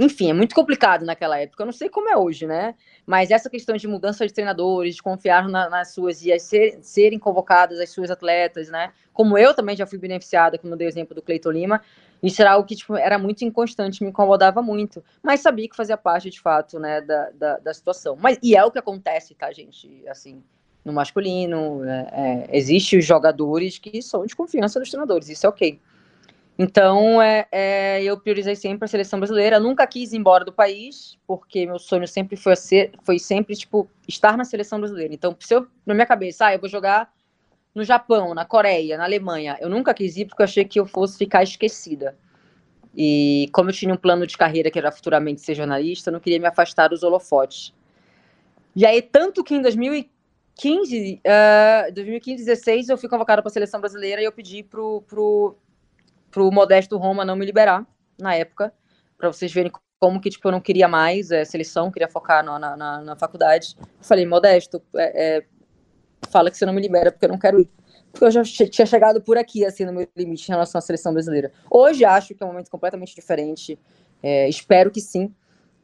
enfim, 0.00 0.30
é 0.30 0.32
muito 0.32 0.54
complicado 0.54 1.04
naquela 1.04 1.40
época. 1.40 1.60
Eu 1.60 1.66
não 1.66 1.72
sei 1.72 1.88
como 1.88 2.08
é 2.08 2.16
hoje, 2.16 2.46
né? 2.46 2.76
Mas 3.04 3.32
essa 3.32 3.50
questão 3.50 3.76
de 3.76 3.88
mudança 3.88 4.24
de 4.24 4.32
treinadores, 4.32 4.94
de 4.94 5.02
confiar 5.02 5.48
na, 5.48 5.68
nas 5.68 5.92
suas 5.92 6.24
e 6.24 6.38
ser, 6.38 6.78
serem 6.82 7.18
convocadas 7.18 7.80
as 7.80 7.90
suas 7.90 8.08
atletas, 8.08 8.68
né? 8.68 8.92
Como 9.12 9.36
eu 9.36 9.52
também 9.54 9.74
já 9.74 9.88
fui 9.88 9.98
beneficiada, 9.98 10.56
como 10.56 10.72
eu 10.72 10.78
dei 10.78 10.86
o 10.86 10.88
exemplo 10.88 11.16
do 11.16 11.20
Cleiton 11.20 11.50
Lima, 11.50 11.82
isso 12.22 12.40
era 12.40 12.52
algo 12.52 12.66
que 12.66 12.76
tipo, 12.76 12.94
era 12.94 13.18
muito 13.18 13.44
inconstante, 13.44 14.04
me 14.04 14.10
incomodava 14.10 14.62
muito. 14.62 15.02
Mas 15.20 15.40
sabia 15.40 15.68
que 15.68 15.74
fazia 15.74 15.96
parte, 15.96 16.30
de 16.30 16.40
fato, 16.40 16.78
né, 16.78 17.00
da, 17.00 17.30
da, 17.30 17.58
da 17.58 17.74
situação. 17.74 18.16
Mas, 18.20 18.38
e 18.40 18.54
é 18.54 18.64
o 18.64 18.70
que 18.70 18.78
acontece, 18.78 19.34
tá, 19.34 19.50
gente? 19.50 20.06
Assim, 20.06 20.40
no 20.84 20.92
masculino, 20.92 21.84
é, 21.84 22.46
é, 22.52 22.56
existem 22.56 23.00
os 23.00 23.04
jogadores 23.04 23.78
que 23.78 24.00
são 24.00 24.24
de 24.24 24.36
confiança 24.36 24.78
dos 24.78 24.90
treinadores, 24.90 25.28
isso 25.28 25.44
é 25.44 25.48
ok. 25.48 25.80
Então, 26.58 27.22
é, 27.22 27.46
é, 27.52 28.02
eu 28.02 28.18
priorizei 28.18 28.56
sempre 28.56 28.84
a 28.84 28.88
seleção 28.88 29.20
brasileira. 29.20 29.60
nunca 29.60 29.86
quis 29.86 30.12
ir 30.12 30.16
embora 30.16 30.44
do 30.44 30.52
país, 30.52 31.16
porque 31.24 31.64
meu 31.64 31.78
sonho 31.78 32.08
sempre 32.08 32.36
foi, 32.36 32.56
ser, 32.56 32.90
foi 33.04 33.18
sempre, 33.18 33.54
tipo, 33.54 33.88
estar 34.08 34.36
na 34.36 34.44
seleção 34.44 34.80
brasileira. 34.80 35.14
Então, 35.14 35.36
se 35.38 35.54
eu, 35.54 35.68
na 35.86 35.94
minha 35.94 36.06
cabeça, 36.06 36.46
ah, 36.46 36.54
eu 36.54 36.58
vou 36.58 36.68
jogar 36.68 37.12
no 37.72 37.84
Japão, 37.84 38.34
na 38.34 38.44
Coreia, 38.44 38.98
na 38.98 39.04
Alemanha, 39.04 39.56
eu 39.60 39.68
nunca 39.68 39.94
quis 39.94 40.16
ir 40.16 40.24
porque 40.24 40.42
eu 40.42 40.44
achei 40.44 40.64
que 40.64 40.80
eu 40.80 40.86
fosse 40.86 41.16
ficar 41.16 41.44
esquecida. 41.44 42.16
E 42.96 43.48
como 43.52 43.70
eu 43.70 43.74
tinha 43.74 43.94
um 43.94 43.96
plano 43.96 44.26
de 44.26 44.36
carreira 44.36 44.68
que 44.68 44.78
era 44.78 44.90
futuramente 44.90 45.40
ser 45.40 45.54
jornalista, 45.54 46.10
eu 46.10 46.14
não 46.14 46.20
queria 46.20 46.40
me 46.40 46.46
afastar 46.46 46.88
dos 46.88 47.04
holofotes. 47.04 47.72
E 48.74 48.84
aí, 48.84 49.00
tanto 49.00 49.44
que 49.44 49.54
em 49.54 49.62
2015, 49.62 51.20
uh, 51.24 51.94
2015, 51.94 52.44
16, 52.44 52.88
eu 52.88 52.98
fui 52.98 53.08
convocada 53.08 53.40
para 53.42 53.48
a 53.48 53.52
seleção 53.52 53.80
brasileira 53.80 54.20
e 54.20 54.24
eu 54.24 54.32
pedi 54.32 54.64
pro, 54.64 55.02
pro 55.02 55.56
pro 56.30 56.50
Modesto 56.50 56.96
Roma 56.96 57.24
não 57.24 57.36
me 57.36 57.46
liberar 57.46 57.86
na 58.18 58.34
época, 58.34 58.72
para 59.16 59.32
vocês 59.32 59.52
verem 59.52 59.72
como 59.98 60.20
que 60.20 60.30
tipo, 60.30 60.46
eu 60.46 60.52
não 60.52 60.60
queria 60.60 60.88
mais 60.88 61.30
é, 61.30 61.44
seleção, 61.44 61.90
queria 61.90 62.08
focar 62.08 62.44
na, 62.44 62.58
na, 62.58 63.02
na, 63.02 63.16
faculdade. 63.16 63.76
falei, 64.00 64.24
Modesto, 64.24 64.82
é, 64.94 65.38
é, 65.38 65.44
fala 66.30 66.50
que 66.50 66.56
você 66.56 66.64
não 66.64 66.72
me 66.72 66.80
libera 66.80 67.10
porque 67.10 67.24
eu 67.24 67.30
não 67.30 67.38
quero 67.38 67.60
ir. 67.60 67.68
Porque 68.12 68.24
eu 68.24 68.30
já 68.30 68.42
tinha 68.42 68.86
chegado 68.86 69.20
por 69.20 69.36
aqui, 69.36 69.64
assim, 69.64 69.84
no 69.84 69.92
meu 69.92 70.08
limite 70.16 70.48
em 70.48 70.52
relação 70.52 70.78
à 70.78 70.82
seleção 70.82 71.12
brasileira. 71.12 71.52
Hoje 71.70 72.04
acho 72.04 72.34
que 72.34 72.42
é 72.42 72.46
um 72.46 72.50
momento 72.50 72.70
completamente 72.70 73.14
diferente. 73.14 73.78
É, 74.22 74.48
espero 74.48 74.90
que 74.90 75.00
sim. 75.00 75.34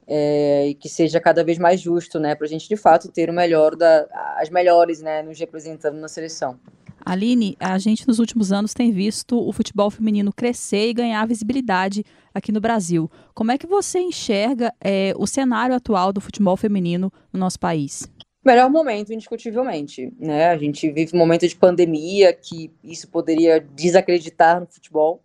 É, 0.07 0.67
e 0.69 0.75
que 0.75 0.89
seja 0.89 1.19
cada 1.19 1.43
vez 1.43 1.57
mais 1.57 1.81
justo, 1.81 2.21
né, 2.21 2.37
a 2.39 2.47
gente 2.47 2.69
de 2.69 2.77
fato 2.77 3.11
ter 3.11 3.31
o 3.31 3.33
melhor 3.33 3.75
da, 3.75 4.07
as 4.37 4.51
melhores, 4.51 5.01
né, 5.01 5.23
nos 5.23 5.39
representando 5.41 5.97
na 5.97 6.09
seleção. 6.09 6.61
Aline, 7.05 7.57
a 7.61 7.79
gente 7.79 8.09
nos 8.09 8.19
últimos 8.19 8.51
anos 8.51 8.73
tem 8.73 8.91
visto 8.91 9.39
o 9.39 9.53
futebol 9.53 9.91
feminino 9.91 10.33
crescer 10.33 10.89
e 10.89 10.95
ganhar 10.95 11.27
visibilidade 11.27 12.03
aqui 12.33 12.51
no 12.51 12.61
Brasil. 12.61 13.11
Como 13.35 13.53
é 13.53 13.59
que 13.59 13.67
você 13.67 14.01
enxerga 14.01 14.73
é, 14.81 15.13
o 15.17 15.27
cenário 15.27 15.75
atual 15.75 16.13
do 16.13 16.21
futebol 16.21 16.57
feminino 16.57 17.13
no 17.33 17.39
nosso 17.39 17.61
país? 17.61 18.11
Melhor 18.43 18.71
momento, 18.71 19.13
indiscutivelmente. 19.13 20.13
Né? 20.19 20.49
A 20.49 20.57
gente 20.57 20.91
vive 20.91 21.15
um 21.15 21.19
momento 21.19 21.47
de 21.47 21.57
pandemia 21.57 22.33
que 22.33 22.71
isso 22.83 23.09
poderia 23.09 23.61
desacreditar 23.61 24.61
no 24.61 24.67
futebol, 24.67 25.23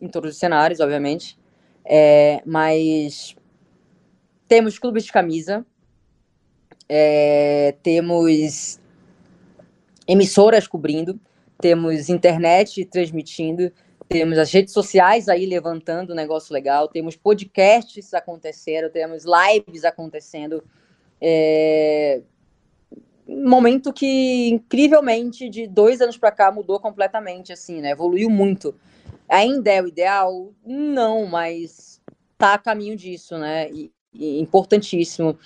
em 0.00 0.08
todos 0.08 0.32
os 0.32 0.38
cenários, 0.38 0.80
obviamente. 0.80 1.36
É, 1.84 2.40
mas 2.46 3.36
temos 4.46 4.78
clubes 4.78 5.04
de 5.04 5.12
camisa, 5.12 5.66
é, 6.88 7.74
temos 7.82 8.78
emissoras 10.06 10.66
cobrindo, 10.66 11.18
temos 11.58 12.08
internet 12.08 12.84
transmitindo, 12.84 13.72
temos 14.08 14.38
as 14.38 14.52
redes 14.52 14.72
sociais 14.72 15.28
aí 15.28 15.46
levantando 15.46 16.12
um 16.12 16.16
negócio 16.16 16.52
legal, 16.52 16.88
temos 16.88 17.16
podcasts 17.16 18.12
acontecendo, 18.12 18.90
temos 18.90 19.24
lives 19.24 19.84
acontecendo. 19.84 20.62
É... 21.20 22.20
Momento 23.26 23.92
que, 23.92 24.48
incrivelmente, 24.50 25.48
de 25.48 25.66
dois 25.66 26.02
anos 26.02 26.18
para 26.18 26.30
cá 26.30 26.52
mudou 26.52 26.78
completamente, 26.78 27.52
assim, 27.52 27.80
né? 27.80 27.92
Evoluiu 27.92 28.28
muito. 28.28 28.74
Ainda 29.26 29.70
é 29.70 29.82
o 29.82 29.88
ideal? 29.88 30.52
Não, 30.64 31.24
mas 31.24 32.02
tá 32.36 32.54
a 32.54 32.58
caminho 32.58 32.94
disso, 32.94 33.38
né? 33.38 33.70
E, 33.70 33.90
e 34.12 34.38
importantíssimo. 34.40 35.38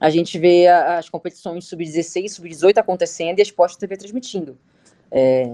A 0.00 0.10
gente 0.10 0.38
vê 0.38 0.66
as 0.66 1.08
competições 1.08 1.64
sub-16, 1.66 2.28
sub-18 2.28 2.78
acontecendo 2.78 3.38
e 3.38 3.42
a 3.42 3.44
Sport 3.44 3.76
TV 3.76 3.96
transmitindo. 3.96 4.58
É, 5.10 5.48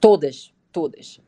todas, 0.00 0.52
todas. 0.72 1.20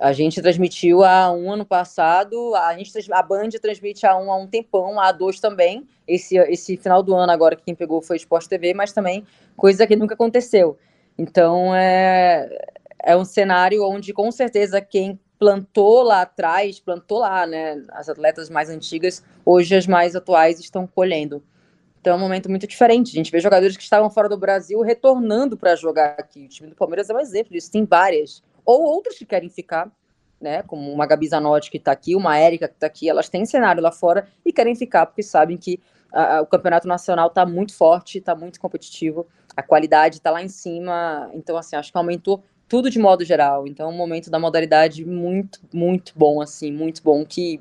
A 0.00 0.12
gente 0.12 0.40
transmitiu 0.40 1.04
há 1.04 1.30
um 1.30 1.52
ano 1.52 1.64
passado, 1.64 2.54
a, 2.56 2.76
gente, 2.76 3.12
a 3.12 3.22
Band 3.22 3.50
transmite 3.60 4.06
há 4.06 4.16
um, 4.16 4.32
há 4.32 4.36
um 4.36 4.46
tempão, 4.46 4.98
há 4.98 5.12
dois 5.12 5.38
também. 5.38 5.86
Esse, 6.08 6.36
esse 6.36 6.76
final 6.76 7.02
do 7.02 7.14
ano 7.14 7.30
agora 7.30 7.54
quem 7.54 7.74
pegou 7.74 8.00
foi 8.00 8.16
Sport 8.16 8.46
TV, 8.46 8.74
mas 8.74 8.92
também 8.92 9.24
coisa 9.56 9.86
que 9.86 9.94
nunca 9.94 10.14
aconteceu. 10.14 10.76
Então 11.16 11.74
é, 11.74 12.48
é 13.00 13.16
um 13.16 13.24
cenário 13.24 13.84
onde 13.84 14.12
com 14.12 14.32
certeza 14.32 14.80
quem 14.80 15.20
plantou 15.38 16.02
lá 16.02 16.22
atrás, 16.22 16.80
plantou 16.80 17.18
lá, 17.18 17.46
né? 17.46 17.84
As 17.90 18.08
atletas 18.08 18.48
mais 18.48 18.70
antigas, 18.70 19.22
hoje 19.44 19.74
as 19.76 19.86
mais 19.86 20.16
atuais 20.16 20.58
estão 20.58 20.86
colhendo. 20.86 21.42
Então 22.02 22.14
é 22.14 22.16
um 22.16 22.20
momento 22.20 22.50
muito 22.50 22.66
diferente. 22.66 23.10
A 23.10 23.14
gente 23.14 23.30
vê 23.30 23.38
jogadores 23.38 23.76
que 23.76 23.82
estavam 23.82 24.10
fora 24.10 24.28
do 24.28 24.36
Brasil 24.36 24.80
retornando 24.82 25.56
para 25.56 25.76
jogar 25.76 26.16
aqui. 26.18 26.44
O 26.44 26.48
time 26.48 26.68
do 26.68 26.74
Palmeiras 26.74 27.08
é 27.08 27.14
um 27.14 27.20
exemplo 27.20 27.52
disso, 27.52 27.70
tem 27.70 27.84
várias. 27.84 28.42
Ou 28.64 28.82
outros 28.82 29.16
que 29.16 29.24
querem 29.24 29.48
ficar, 29.48 29.88
né? 30.40 30.64
Como 30.64 30.92
uma 30.92 31.06
Gabi 31.06 31.28
Zanotti 31.28 31.70
que 31.70 31.76
está 31.76 31.92
aqui, 31.92 32.16
uma 32.16 32.36
Érica 32.36 32.66
que 32.66 32.74
está 32.74 32.88
aqui, 32.88 33.08
elas 33.08 33.28
têm 33.28 33.46
cenário 33.46 33.80
lá 33.80 33.92
fora 33.92 34.26
e 34.44 34.52
querem 34.52 34.74
ficar 34.74 35.06
porque 35.06 35.22
sabem 35.22 35.56
que 35.56 35.78
a, 36.12 36.38
a, 36.38 36.42
o 36.42 36.46
campeonato 36.46 36.88
nacional 36.88 37.28
está 37.28 37.46
muito 37.46 37.72
forte, 37.72 38.18
está 38.18 38.34
muito 38.34 38.60
competitivo, 38.60 39.24
a 39.56 39.62
qualidade 39.62 40.16
está 40.16 40.32
lá 40.32 40.42
em 40.42 40.48
cima. 40.48 41.30
Então, 41.34 41.56
assim, 41.56 41.76
acho 41.76 41.92
que 41.92 41.98
aumentou 41.98 42.42
tudo 42.68 42.90
de 42.90 42.98
modo 42.98 43.24
geral. 43.24 43.64
Então, 43.68 43.86
é 43.86 43.92
um 43.94 43.96
momento 43.96 44.28
da 44.28 44.40
modalidade 44.40 45.04
muito, 45.04 45.60
muito 45.72 46.12
bom, 46.16 46.40
assim, 46.40 46.72
muito 46.72 47.00
bom, 47.00 47.24
que 47.24 47.60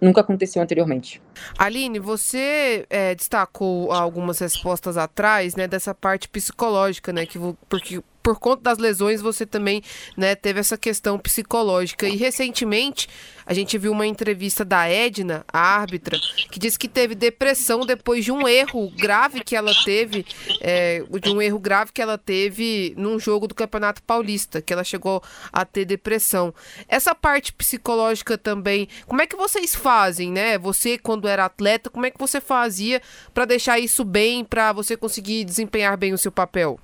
nunca 0.00 0.20
aconteceu 0.20 0.62
anteriormente. 0.62 1.22
Aline, 1.58 1.98
você 1.98 2.86
é, 2.90 3.14
destacou 3.14 3.92
algumas 3.92 4.38
respostas 4.38 4.96
atrás, 4.96 5.54
né, 5.54 5.66
dessa 5.66 5.94
parte 5.94 6.28
psicológica, 6.28 7.12
né, 7.12 7.26
que 7.26 7.38
porque 7.68 8.02
por 8.26 8.40
conta 8.40 8.60
das 8.64 8.78
lesões 8.78 9.22
você 9.22 9.46
também, 9.46 9.80
né, 10.16 10.34
teve 10.34 10.58
essa 10.58 10.76
questão 10.76 11.16
psicológica 11.16 12.08
e 12.08 12.16
recentemente 12.16 13.08
a 13.46 13.54
gente 13.54 13.78
viu 13.78 13.92
uma 13.92 14.04
entrevista 14.04 14.64
da 14.64 14.88
Edna, 14.88 15.44
a 15.46 15.60
árbitra, 15.60 16.18
que 16.50 16.58
disse 16.58 16.76
que 16.76 16.88
teve 16.88 17.14
depressão 17.14 17.86
depois 17.86 18.24
de 18.24 18.32
um 18.32 18.48
erro 18.48 18.90
grave 18.96 19.44
que 19.44 19.54
ela 19.54 19.72
teve, 19.84 20.26
é, 20.60 21.04
de 21.22 21.30
um 21.30 21.40
erro 21.40 21.60
grave 21.60 21.92
que 21.92 22.02
ela 22.02 22.18
teve 22.18 22.92
num 22.96 23.16
jogo 23.20 23.46
do 23.46 23.54
Campeonato 23.54 24.02
Paulista, 24.02 24.60
que 24.60 24.72
ela 24.72 24.82
chegou 24.82 25.22
a 25.52 25.64
ter 25.64 25.84
depressão. 25.84 26.52
Essa 26.88 27.14
parte 27.14 27.52
psicológica 27.52 28.36
também, 28.36 28.88
como 29.06 29.22
é 29.22 29.26
que 29.28 29.36
vocês 29.36 29.72
fazem, 29.72 30.32
né? 30.32 30.58
Você 30.58 30.98
quando 30.98 31.28
era 31.28 31.44
atleta, 31.44 31.88
como 31.88 32.06
é 32.06 32.10
que 32.10 32.18
você 32.18 32.40
fazia 32.40 33.00
para 33.32 33.44
deixar 33.44 33.78
isso 33.78 34.04
bem, 34.04 34.44
para 34.44 34.72
você 34.72 34.96
conseguir 34.96 35.44
desempenhar 35.44 35.96
bem 35.96 36.12
o 36.12 36.18
seu 36.18 36.32
papel? 36.32 36.80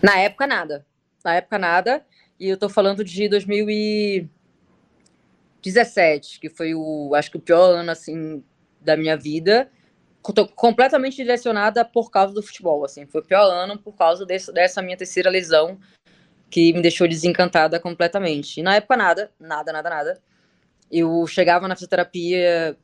Na 0.00 0.18
época 0.18 0.46
nada. 0.46 0.86
Na 1.24 1.34
época 1.34 1.58
nada. 1.58 2.06
E 2.38 2.48
eu 2.48 2.56
tô 2.56 2.68
falando 2.68 3.04
de 3.04 3.28
2000 3.28 3.70
e 3.70 4.28
17, 5.62 6.40
que 6.40 6.48
foi 6.48 6.74
o, 6.74 7.14
acho 7.14 7.30
que 7.30 7.36
o 7.36 7.40
pior 7.40 7.70
ano, 7.70 7.90
assim, 7.90 8.42
da 8.80 8.96
minha 8.96 9.16
vida. 9.16 9.70
Tô 10.34 10.46
completamente 10.46 11.16
direcionada 11.16 11.84
por 11.84 12.10
causa 12.10 12.32
do 12.32 12.42
futebol, 12.42 12.84
assim. 12.84 13.06
Foi 13.06 13.20
o 13.20 13.24
pior 13.24 13.44
ano 13.44 13.78
por 13.78 13.94
causa 13.94 14.24
desse, 14.24 14.52
dessa 14.52 14.82
minha 14.82 14.96
terceira 14.96 15.30
lesão, 15.30 15.78
que 16.50 16.72
me 16.72 16.82
deixou 16.82 17.08
desencantada 17.08 17.80
completamente. 17.80 18.60
E 18.60 18.62
na 18.62 18.76
época, 18.76 18.96
nada, 18.96 19.32
nada, 19.38 19.72
nada, 19.72 19.90
nada. 19.90 20.22
Eu 20.90 21.26
chegava 21.26 21.66
na 21.66 21.74
fisioterapia 21.74 22.76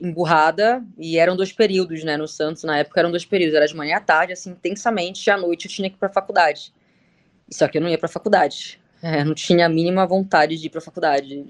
emburrada, 0.00 0.84
e 0.98 1.18
eram 1.18 1.36
dois 1.36 1.52
períodos, 1.52 2.02
né, 2.04 2.16
no 2.16 2.26
Santos, 2.26 2.64
na 2.64 2.78
época 2.78 3.00
eram 3.00 3.10
dois 3.10 3.24
períodos, 3.24 3.54
era 3.54 3.66
de 3.66 3.76
manhã 3.76 3.96
à 3.96 4.00
tarde, 4.00 4.32
assim, 4.32 4.50
intensamente, 4.50 5.26
e 5.26 5.30
à 5.30 5.36
noite 5.36 5.66
eu 5.66 5.70
tinha 5.70 5.88
que 5.90 5.96
ir 5.96 5.98
pra 5.98 6.08
faculdade. 6.08 6.72
Só 7.50 7.68
que 7.68 7.78
eu 7.78 7.82
não 7.82 7.88
ia 7.88 7.98
pra 7.98 8.08
faculdade. 8.08 8.80
É, 9.02 9.24
não 9.24 9.34
tinha 9.34 9.64
a 9.64 9.68
mínima 9.68 10.06
vontade 10.06 10.58
de 10.58 10.66
ir 10.66 10.68
pra 10.68 10.78
faculdade 10.78 11.42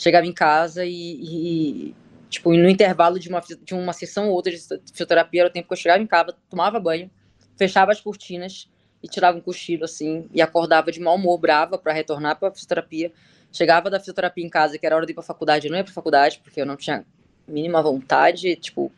chegava 0.00 0.26
em 0.26 0.32
casa 0.32 0.84
e, 0.86 0.90
e 0.90 1.94
tipo, 2.30 2.54
no 2.54 2.68
intervalo 2.68 3.18
de 3.18 3.28
uma, 3.28 3.40
de 3.40 3.74
uma 3.74 3.92
sessão 3.92 4.28
ou 4.28 4.34
outra 4.34 4.50
de 4.50 4.58
fisioterapia, 4.90 5.42
era 5.42 5.50
o 5.50 5.52
tempo 5.52 5.68
que 5.68 5.74
eu 5.74 5.76
chegava 5.76 6.02
em 6.02 6.06
casa, 6.06 6.34
tomava 6.48 6.80
banho, 6.80 7.10
fechava 7.58 7.92
as 7.92 8.00
cortinas 8.00 8.66
e 9.02 9.08
tirava 9.08 9.36
um 9.36 9.42
cochilo, 9.42 9.84
assim, 9.84 10.26
e 10.32 10.40
acordava 10.40 10.90
de 10.90 11.00
mau 11.00 11.16
humor, 11.16 11.38
brava, 11.38 11.76
para 11.76 11.92
retornar 11.92 12.38
para 12.38 12.48
a 12.48 12.50
fisioterapia. 12.50 13.12
Chegava 13.52 13.90
da 13.90 13.98
fisioterapia 13.98 14.44
em 14.44 14.48
casa, 14.48 14.78
que 14.78 14.86
era 14.86 14.96
hora 14.96 15.04
de 15.04 15.12
ir 15.12 15.14
para 15.14 15.22
faculdade, 15.22 15.66
eu 15.66 15.70
não 15.70 15.78
ia 15.78 15.84
para 15.84 15.92
faculdade, 15.92 16.40
porque 16.42 16.60
eu 16.60 16.66
não 16.66 16.76
tinha 16.76 17.04
mínima 17.50 17.82
vontade, 17.82 18.56
tipo... 18.56 18.92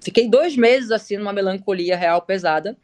Fiquei 0.00 0.28
dois 0.28 0.56
meses, 0.56 0.90
assim, 0.90 1.16
numa 1.16 1.32
melancolia 1.32 1.96
real 1.96 2.20
pesada, 2.20 2.76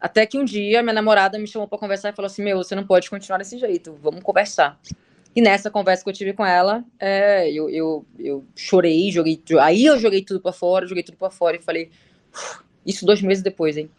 até 0.00 0.26
que 0.26 0.38
um 0.38 0.44
dia 0.44 0.82
minha 0.82 0.92
namorada 0.92 1.38
me 1.38 1.46
chamou 1.46 1.66
para 1.66 1.78
conversar 1.78 2.10
e 2.10 2.12
falou 2.12 2.26
assim: 2.26 2.42
Meu, 2.42 2.58
você 2.58 2.74
não 2.74 2.86
pode 2.86 3.08
continuar 3.08 3.38
desse 3.38 3.58
jeito, 3.58 3.98
vamos 4.02 4.22
conversar. 4.22 4.78
E 5.34 5.40
nessa 5.40 5.70
conversa 5.70 6.02
que 6.02 6.08
eu 6.08 6.14
tive 6.14 6.32
com 6.32 6.44
ela, 6.44 6.84
é, 6.98 7.50
eu, 7.50 7.68
eu, 7.68 8.06
eu 8.18 8.44
chorei, 8.54 9.10
joguei. 9.10 9.42
Aí 9.60 9.84
eu 9.84 9.98
joguei 9.98 10.22
tudo 10.22 10.40
para 10.40 10.52
fora, 10.52 10.86
joguei 10.86 11.02
tudo 11.02 11.18
para 11.18 11.30
fora 11.30 11.56
e 11.56 11.62
falei. 11.62 11.90
Isso 12.86 13.04
dois 13.04 13.20
meses 13.20 13.42
depois, 13.42 13.76
hein? 13.76 13.90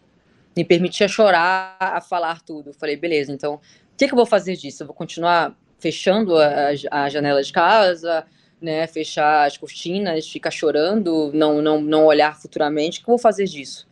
Me 0.55 0.63
permitia 0.63 1.07
chorar, 1.07 1.75
a 1.79 2.01
falar 2.01 2.41
tudo. 2.41 2.73
Falei, 2.73 2.95
beleza, 2.95 3.31
então, 3.31 3.55
o 3.55 3.61
que, 3.97 4.07
que 4.07 4.13
eu 4.13 4.17
vou 4.17 4.25
fazer 4.25 4.55
disso? 4.55 4.83
Eu 4.83 4.87
vou 4.87 4.95
continuar 4.95 5.55
fechando 5.77 6.37
a, 6.37 6.69
a 6.89 7.09
janela 7.09 7.43
de 7.43 7.51
casa, 7.51 8.25
né? 8.61 8.87
Fechar 8.87 9.45
as 9.45 9.57
cortinas, 9.57 10.27
ficar 10.27 10.51
chorando, 10.51 11.31
não, 11.33 11.61
não, 11.61 11.81
não 11.81 12.05
olhar 12.05 12.39
futuramente. 12.39 12.99
O 12.99 13.03
que 13.03 13.09
eu 13.09 13.13
vou 13.13 13.19
fazer 13.19 13.45
disso? 13.45 13.87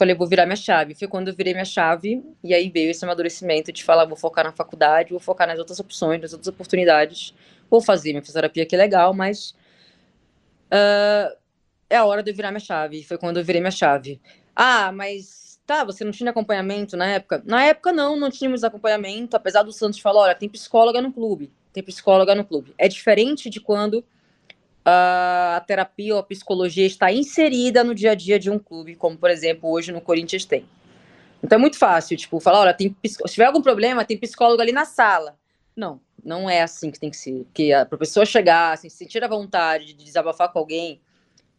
falei, 0.00 0.14
vou 0.14 0.26
virar 0.26 0.46
minha 0.46 0.56
chave. 0.56 0.94
Foi 0.94 1.06
quando 1.06 1.28
eu 1.28 1.34
virei 1.34 1.52
minha 1.52 1.64
chave, 1.64 2.24
e 2.42 2.54
aí 2.54 2.70
veio 2.70 2.90
esse 2.90 3.04
amadurecimento 3.04 3.70
de 3.70 3.84
falar, 3.84 4.06
vou 4.06 4.16
focar 4.16 4.44
na 4.44 4.52
faculdade, 4.52 5.10
vou 5.10 5.20
focar 5.20 5.46
nas 5.46 5.58
outras 5.58 5.78
opções, 5.78 6.20
nas 6.22 6.32
outras 6.32 6.48
oportunidades. 6.48 7.34
Vou 7.68 7.82
fazer 7.82 8.10
minha 8.10 8.22
fisioterapia, 8.22 8.64
que 8.64 8.74
é 8.74 8.78
legal, 8.78 9.12
mas 9.12 9.50
uh, 10.72 11.36
é 11.90 11.96
a 11.96 12.04
hora 12.04 12.22
de 12.22 12.30
eu 12.30 12.34
virar 12.34 12.50
minha 12.50 12.60
chave. 12.60 13.02
Foi 13.04 13.18
quando 13.18 13.38
eu 13.38 13.44
virei 13.44 13.60
minha 13.60 13.70
chave. 13.70 14.20
Ah, 14.56 14.90
mas 14.90 15.60
tá, 15.66 15.84
você 15.84 16.02
não 16.02 16.12
tinha 16.12 16.30
acompanhamento 16.30 16.96
na 16.96 17.06
época? 17.06 17.42
Na 17.44 17.62
época, 17.64 17.92
não, 17.92 18.16
não 18.18 18.30
tínhamos 18.30 18.64
acompanhamento, 18.64 19.36
apesar 19.36 19.62
do 19.62 19.72
Santos 19.72 20.00
falar, 20.00 20.22
olha, 20.22 20.34
tem 20.34 20.48
psicóloga 20.48 21.02
no 21.02 21.12
clube, 21.12 21.52
tem 21.72 21.82
psicóloga 21.82 22.34
no 22.34 22.44
clube. 22.44 22.74
É 22.76 22.88
diferente 22.88 23.48
de 23.48 23.60
quando 23.60 24.04
a 24.84 25.62
terapia 25.66 26.14
ou 26.14 26.20
a 26.20 26.22
psicologia 26.22 26.86
está 26.86 27.12
inserida 27.12 27.84
no 27.84 27.94
dia 27.94 28.12
a 28.12 28.14
dia 28.14 28.38
de 28.38 28.50
um 28.50 28.58
clube, 28.58 28.96
como 28.96 29.16
por 29.16 29.30
exemplo 29.30 29.70
hoje 29.70 29.92
no 29.92 30.00
Corinthians 30.00 30.44
tem. 30.44 30.64
Então 31.42 31.56
é 31.56 31.60
muito 31.60 31.78
fácil, 31.78 32.16
tipo, 32.16 32.38
falar, 32.38 32.60
olha, 32.60 32.74
tem, 32.74 32.94
se 33.04 33.22
tiver 33.24 33.46
algum 33.46 33.62
problema, 33.62 34.04
tem 34.04 34.18
psicólogo 34.18 34.60
ali 34.60 34.72
na 34.72 34.84
sala. 34.84 35.38
Não, 35.74 36.00
não 36.22 36.50
é 36.50 36.62
assim 36.62 36.90
que 36.90 37.00
tem 37.00 37.10
que 37.10 37.16
ser. 37.16 37.46
Que 37.54 37.72
a 37.72 37.86
professora 37.86 38.26
chegar, 38.26 38.74
assim, 38.74 38.88
sentir 38.88 39.24
a 39.24 39.28
vontade 39.28 39.86
de 39.94 40.04
desabafar 40.04 40.52
com 40.52 40.58
alguém, 40.58 41.00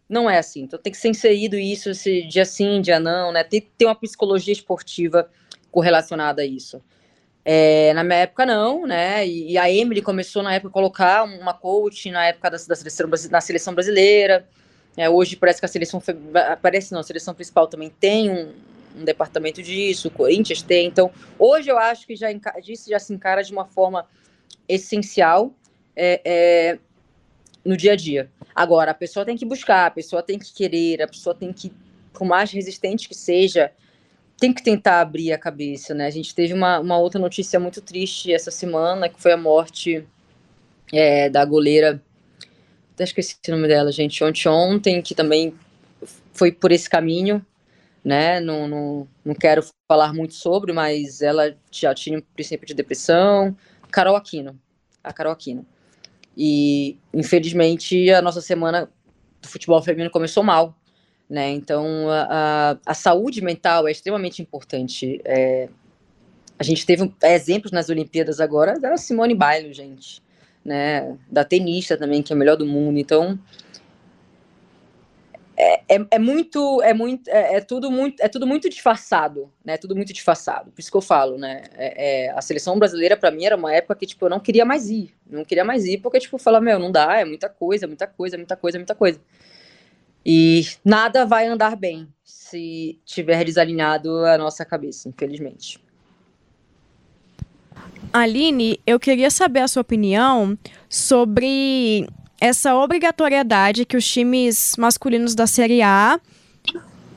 não 0.07 0.29
é 0.29 0.37
assim. 0.37 0.63
Então 0.63 0.79
tem 0.79 0.91
que 0.91 0.99
ser 0.99 1.09
inserido 1.09 1.55
isso, 1.55 1.91
dia 2.29 2.45
sim, 2.45 2.81
dia 2.81 2.99
não, 2.99 3.31
né? 3.31 3.43
Tem 3.43 3.61
que 3.61 3.69
ter 3.77 3.85
uma 3.85 3.95
psicologia 3.95 4.53
esportiva 4.53 5.29
correlacionada 5.71 6.41
a 6.41 6.45
isso. 6.45 6.81
É, 7.43 7.91
na 7.93 8.03
minha 8.03 8.19
época, 8.19 8.45
não, 8.45 8.85
né? 8.85 9.25
E, 9.25 9.53
e, 9.53 9.57
a 9.57 9.69
Emily 9.69 10.01
começou 10.01 10.43
na 10.43 10.53
época 10.53 10.69
a 10.69 10.73
colocar 10.73 11.23
uma 11.23 11.53
coach 11.53 12.11
na 12.11 12.27
época 12.27 12.51
da, 12.51 12.57
da 12.57 12.75
seleção, 12.75 13.09
na 13.31 13.41
seleção 13.41 13.73
brasileira. 13.73 14.47
É, 14.95 15.09
hoje 15.09 15.35
parece 15.35 15.59
que 15.59 15.65
a 15.65 15.69
seleção 15.69 16.01
parece 16.61 16.91
não, 16.91 16.99
a 16.99 17.03
seleção 17.03 17.33
principal 17.33 17.67
também 17.67 17.89
tem 17.89 18.29
um, 18.29 18.53
um, 18.95 19.03
departamento 19.05 19.63
disso, 19.63 20.09
o 20.09 20.11
Corinthians 20.11 20.61
tem. 20.61 20.85
Então, 20.85 21.09
hoje 21.39 21.69
eu 21.69 21.77
acho 21.77 22.05
que 22.05 22.15
já 22.15 22.27
disso 22.61 22.89
já 22.89 22.99
se 22.99 23.13
encara 23.13 23.43
de 23.43 23.51
uma 23.51 23.65
forma 23.65 24.05
essencial 24.67 25.51
é, 25.95 26.21
é, 26.23 26.79
no 27.65 27.75
dia 27.75 27.93
a 27.93 27.95
dia. 27.95 28.29
Agora, 28.53 28.91
a 28.91 28.93
pessoa 28.95 29.25
tem 29.25 29.37
que 29.37 29.45
buscar, 29.45 29.87
a 29.87 29.91
pessoa 29.91 30.21
tem 30.21 30.37
que 30.37 30.53
querer, 30.53 31.01
a 31.01 31.07
pessoa 31.07 31.33
tem 31.33 31.51
que, 31.51 31.71
por 32.13 32.25
mais 32.25 32.51
resistente 32.51 33.07
que 33.07 33.15
seja, 33.15 33.71
tem 34.41 34.51
que 34.51 34.63
tentar 34.63 35.01
abrir 35.01 35.31
a 35.31 35.37
cabeça, 35.37 35.93
né? 35.93 36.07
A 36.07 36.09
gente 36.09 36.33
teve 36.33 36.51
uma, 36.51 36.79
uma 36.79 36.97
outra 36.97 37.21
notícia 37.21 37.59
muito 37.59 37.79
triste 37.79 38.33
essa 38.33 38.49
semana, 38.49 39.07
que 39.07 39.21
foi 39.21 39.31
a 39.31 39.37
morte 39.37 40.03
é, 40.91 41.29
da 41.29 41.45
goleira, 41.45 42.01
até 42.91 43.03
esqueci 43.03 43.35
o 43.47 43.51
nome 43.51 43.67
dela, 43.67 43.91
gente, 43.91 44.23
ontem, 44.23 44.49
ontem, 44.49 44.99
que 44.99 45.13
também 45.13 45.53
foi 46.33 46.51
por 46.51 46.71
esse 46.71 46.89
caminho, 46.89 47.45
né? 48.03 48.39
Não, 48.39 48.67
não, 48.67 49.07
não 49.23 49.35
quero 49.35 49.63
falar 49.87 50.11
muito 50.11 50.33
sobre, 50.33 50.73
mas 50.73 51.21
ela 51.21 51.55
já 51.71 51.93
tinha 51.93 52.17
um 52.17 52.21
princípio 52.33 52.65
de 52.65 52.73
depressão. 52.73 53.55
Carol 53.91 54.15
Aquino, 54.15 54.59
a 55.03 55.13
Carol 55.13 55.33
Aquino. 55.33 55.63
E, 56.35 56.97
infelizmente, 57.13 58.09
a 58.09 58.23
nossa 58.23 58.41
semana 58.41 58.89
do 59.39 59.47
futebol 59.47 59.79
feminino 59.83 60.09
começou 60.09 60.41
mal, 60.41 60.75
né? 61.31 61.49
Então, 61.51 62.09
a, 62.09 62.27
a, 62.29 62.77
a, 62.87 62.93
saúde 62.93 63.41
mental 63.41 63.87
é 63.87 63.91
extremamente 63.91 64.41
importante. 64.41 65.21
É, 65.23 65.69
a 66.59 66.63
gente 66.63 66.85
teve 66.85 67.09
exemplos 67.23 67.71
nas 67.71 67.87
Olimpíadas 67.87 68.41
agora 68.41 68.77
da 68.77 68.97
Simone 68.97 69.33
Biles, 69.33 69.77
gente, 69.77 70.21
né? 70.63 71.17
Da 71.31 71.45
tenista 71.45 71.95
também, 71.95 72.21
que 72.21 72.33
é 72.33 72.35
a 72.35 72.37
melhor 72.37 72.57
do 72.57 72.65
mundo. 72.65 72.99
Então, 72.99 73.39
é, 75.55 75.75
é, 75.87 76.05
é 76.11 76.19
muito, 76.19 76.81
é 76.81 76.93
muito, 76.93 77.29
é, 77.29 77.55
é, 77.55 77.61
tudo 77.61 77.89
muito, 77.89 78.21
é 78.21 78.27
tudo 78.27 78.45
muito 78.45 78.69
disfarçado, 78.69 79.49
né? 79.63 79.77
Tudo 79.77 79.95
muito 79.95 80.11
disfarçado. 80.11 80.69
Por 80.69 80.81
isso 80.81 80.91
que 80.91 80.97
eu 80.97 81.01
falo, 81.01 81.37
né? 81.37 81.63
É, 81.77 82.25
é 82.25 82.31
a 82.31 82.41
seleção 82.41 82.77
brasileira 82.77 83.15
para 83.15 83.31
mim 83.31 83.45
era 83.45 83.55
uma 83.55 83.73
época 83.73 83.95
que 83.95 84.05
tipo 84.05 84.25
eu 84.25 84.29
não 84.29 84.39
queria 84.41 84.65
mais 84.65 84.89
ir, 84.89 85.13
não 85.25 85.45
queria 85.45 85.63
mais 85.63 85.85
ir 85.85 85.99
porque 85.99 86.19
tipo 86.19 86.37
falar 86.37 86.59
meu 86.59 86.77
não 86.77 86.91
dá, 86.91 87.21
é 87.21 87.23
muita 87.23 87.47
coisa, 87.47 87.87
muita 87.87 88.05
coisa, 88.05 88.35
muita 88.35 88.57
coisa, 88.57 88.77
muita 88.77 88.95
coisa. 88.95 89.21
E 90.25 90.65
nada 90.83 91.25
vai 91.25 91.47
andar 91.47 91.75
bem 91.75 92.07
se 92.23 92.99
tiver 93.05 93.43
desalinhado 93.43 94.25
a 94.25 94.37
nossa 94.37 94.63
cabeça, 94.63 95.09
infelizmente. 95.09 95.79
Aline, 98.13 98.79
eu 98.85 98.99
queria 98.99 99.31
saber 99.31 99.61
a 99.61 99.67
sua 99.67 99.81
opinião 99.81 100.57
sobre 100.89 102.07
essa 102.39 102.75
obrigatoriedade 102.75 103.85
que 103.85 103.95
os 103.95 104.05
times 104.05 104.75
masculinos 104.77 105.33
da 105.33 105.47
Série 105.47 105.81
A 105.81 106.19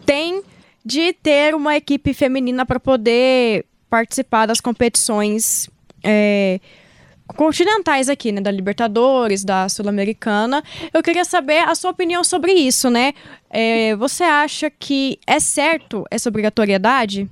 têm 0.07 0.43
de 0.85 1.13
ter 1.15 1.55
uma 1.55 1.77
equipe 1.77 2.13
feminina 2.13 2.65
para 2.65 2.79
poder 2.79 3.65
participar 3.89 4.47
das 4.47 4.61
competições 4.61 5.69
é, 6.03 6.61
continentais 7.37 8.09
aqui, 8.09 8.33
né, 8.33 8.41
da 8.41 8.51
Libertadores, 8.51 9.45
da 9.45 9.69
Sul-Americana. 9.69 10.63
Eu 10.93 11.03
queria 11.03 11.25
saber 11.25 11.59
a 11.59 11.75
sua 11.75 11.91
opinião 11.91 12.23
sobre 12.23 12.53
isso, 12.53 12.91
né? 12.91 13.13
É, 13.51 13.95
você 13.97 14.25
acha 14.25 14.71
que 14.71 15.19
é 15.27 15.41
certo 15.41 16.05
essa 16.11 16.29
obrigatoriedade? 16.29 17.29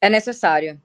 É 0.00 0.08
necessário. 0.08 0.80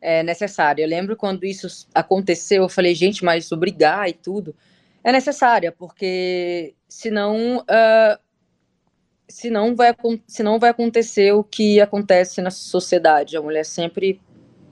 É 0.00 0.22
necessário. 0.22 0.82
Eu 0.82 0.88
lembro 0.88 1.16
quando 1.16 1.44
isso 1.44 1.86
aconteceu, 1.94 2.62
eu 2.64 2.68
falei, 2.68 2.94
gente, 2.94 3.24
mas 3.24 3.52
obrigar 3.52 4.08
e 4.08 4.12
tudo 4.12 4.54
é 5.04 5.12
necessária, 5.12 5.72
porque 5.72 6.74
senão, 6.88 7.58
uh, 7.58 8.18
senão, 9.28 9.74
vai, 9.74 9.94
senão 10.26 10.58
vai 10.58 10.70
acontecer 10.70 11.32
o 11.32 11.42
que 11.42 11.80
acontece 11.80 12.40
na 12.40 12.50
sociedade. 12.50 13.36
A 13.36 13.42
mulher 13.42 13.64
sempre 13.64 14.20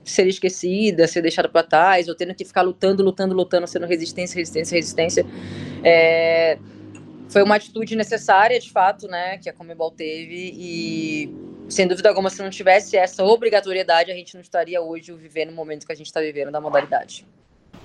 ser 0.03 0.27
esquecida, 0.27 1.07
ser 1.07 1.21
deixada 1.21 1.47
para 1.47 1.63
trás, 1.63 2.07
ou 2.07 2.15
tendo 2.15 2.33
que 2.33 2.43
ficar 2.43 2.61
lutando, 2.61 3.03
lutando, 3.03 3.35
lutando, 3.35 3.67
sendo 3.67 3.85
resistência, 3.85 4.37
resistência, 4.37 4.75
resistência. 4.75 5.25
É, 5.83 6.57
foi 7.29 7.43
uma 7.43 7.55
atitude 7.55 7.95
necessária, 7.95 8.59
de 8.59 8.71
fato, 8.71 9.07
né, 9.07 9.37
que 9.37 9.49
a 9.49 9.53
Comebol 9.53 9.91
teve, 9.91 10.53
e 10.53 11.33
sem 11.69 11.87
dúvida 11.87 12.09
alguma, 12.09 12.29
se 12.29 12.41
não 12.41 12.49
tivesse 12.49 12.97
essa 12.97 13.23
obrigatoriedade, 13.23 14.11
a 14.11 14.15
gente 14.15 14.33
não 14.33 14.41
estaria 14.41 14.81
hoje 14.81 15.13
vivendo 15.13 15.49
o 15.51 15.53
momento 15.53 15.85
que 15.85 15.93
a 15.93 15.95
gente 15.95 16.07
está 16.07 16.19
vivendo 16.19 16.51
da 16.51 16.59
modalidade. 16.59 17.25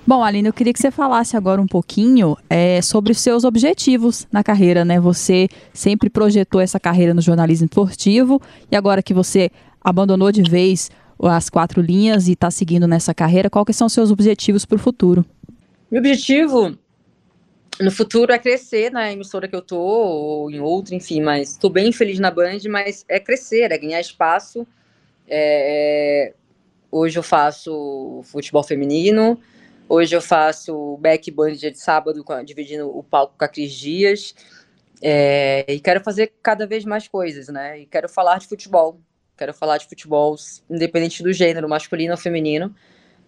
Bom, 0.05 0.23
Aline, 0.23 0.47
eu 0.47 0.53
queria 0.53 0.71
que 0.71 0.79
você 0.79 0.89
falasse 0.89 1.35
agora 1.35 1.61
um 1.61 1.67
pouquinho 1.67 2.37
é, 2.49 2.81
sobre 2.81 3.11
os 3.11 3.19
seus 3.19 3.43
objetivos 3.43 4.25
na 4.31 4.41
carreira, 4.41 4.85
né? 4.85 5.01
Você 5.01 5.49
sempre 5.73 6.09
projetou 6.09 6.61
essa 6.61 6.79
carreira 6.79 7.13
no 7.13 7.21
jornalismo 7.21 7.65
esportivo 7.65 8.41
e 8.71 8.75
agora 8.75 9.03
que 9.03 9.13
você 9.13 9.51
abandonou 9.81 10.31
de 10.31 10.43
vez 10.43 10.89
as 11.21 11.49
quatro 11.49 11.81
linhas 11.81 12.27
e 12.27 12.33
está 12.33 12.51
seguindo 12.51 12.87
nessa 12.87 13.13
carreira, 13.13 13.49
quais 13.49 13.75
são 13.75 13.87
os 13.87 13.93
seus 13.93 14.11
objetivos 14.11 14.65
para 14.65 14.75
o 14.75 14.79
futuro? 14.79 15.25
Meu 15.89 15.99
objetivo 15.99 16.77
no 17.79 17.91
futuro 17.91 18.31
é 18.31 18.39
crescer 18.39 18.91
na 18.91 19.11
emissora 19.11 19.47
que 19.47 19.55
eu 19.55 19.61
tô, 19.61 19.77
ou 19.77 20.51
em 20.51 20.59
outra, 20.59 20.95
enfim, 20.95 21.21
mas 21.21 21.51
estou 21.51 21.69
bem 21.69 21.91
feliz 21.91 22.19
na 22.19 22.31
Band, 22.31 22.59
mas 22.69 23.05
é 23.07 23.19
crescer, 23.19 23.71
é 23.71 23.77
ganhar 23.77 23.99
espaço. 23.99 24.65
É... 25.27 26.33
Hoje 26.91 27.19
eu 27.19 27.23
faço 27.23 28.21
futebol 28.23 28.63
feminino, 28.63 29.39
hoje 29.87 30.15
eu 30.15 30.21
faço 30.21 30.97
back 30.97 31.29
band 31.29 31.53
dia 31.53 31.71
de 31.71 31.79
sábado, 31.79 32.23
dividindo 32.45 32.87
o 32.87 33.03
palco 33.03 33.35
com 33.37 33.45
a 33.45 33.47
Cris 33.47 33.73
Dias. 33.73 34.33
É... 35.01 35.65
e 35.71 35.79
quero 35.79 36.03
fazer 36.03 36.33
cada 36.41 36.65
vez 36.65 36.83
mais 36.83 37.07
coisas, 37.07 37.47
né? 37.49 37.81
E 37.81 37.85
quero 37.85 38.09
falar 38.09 38.39
de 38.39 38.47
futebol. 38.47 38.99
Quero 39.37 39.53
falar 39.53 39.77
de 39.77 39.85
futebol 39.85 40.35
independente 40.69 41.21
do 41.21 41.31
gênero, 41.31 41.69
masculino 41.69 42.13
ou 42.13 42.17
feminino, 42.17 42.73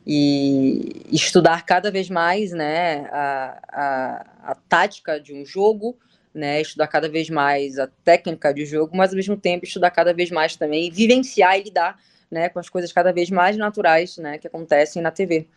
e 0.06 1.06
estudar 1.12 1.66
cada 1.66 1.92
vez 1.92 2.10
mais 2.10 2.52
né, 2.52 3.08
a, 3.12 3.60
a, 3.72 4.52
a 4.52 4.56
tática 4.68 5.20
de 5.20 5.34
um 5.34 5.46
jogo, 5.46 5.98
né, 6.34 6.62
estudar 6.62 6.88
cada 6.88 7.08
vez 7.08 7.30
mais 7.30 7.78
a 7.78 7.88
técnica 8.04 8.54
de 8.54 8.66
jogo, 8.66 8.96
mas 8.96 9.12
ao 9.12 9.16
mesmo 9.16 9.38
tempo 9.38 9.66
estudar 9.66 9.92
cada 9.92 10.14
vez 10.14 10.32
mais 10.32 10.56
também, 10.56 10.90
vivenciar 10.90 11.60
e 11.60 11.64
lidar 11.64 12.00
né, 12.32 12.50
com 12.50 12.60
as 12.60 12.70
coisas 12.70 12.92
cada 12.92 13.12
vez 13.12 13.30
mais 13.30 13.58
naturais 13.58 14.18
né, 14.18 14.38
que 14.38 14.48
acontecem 14.48 15.02
na 15.02 15.12
TV. 15.12 15.48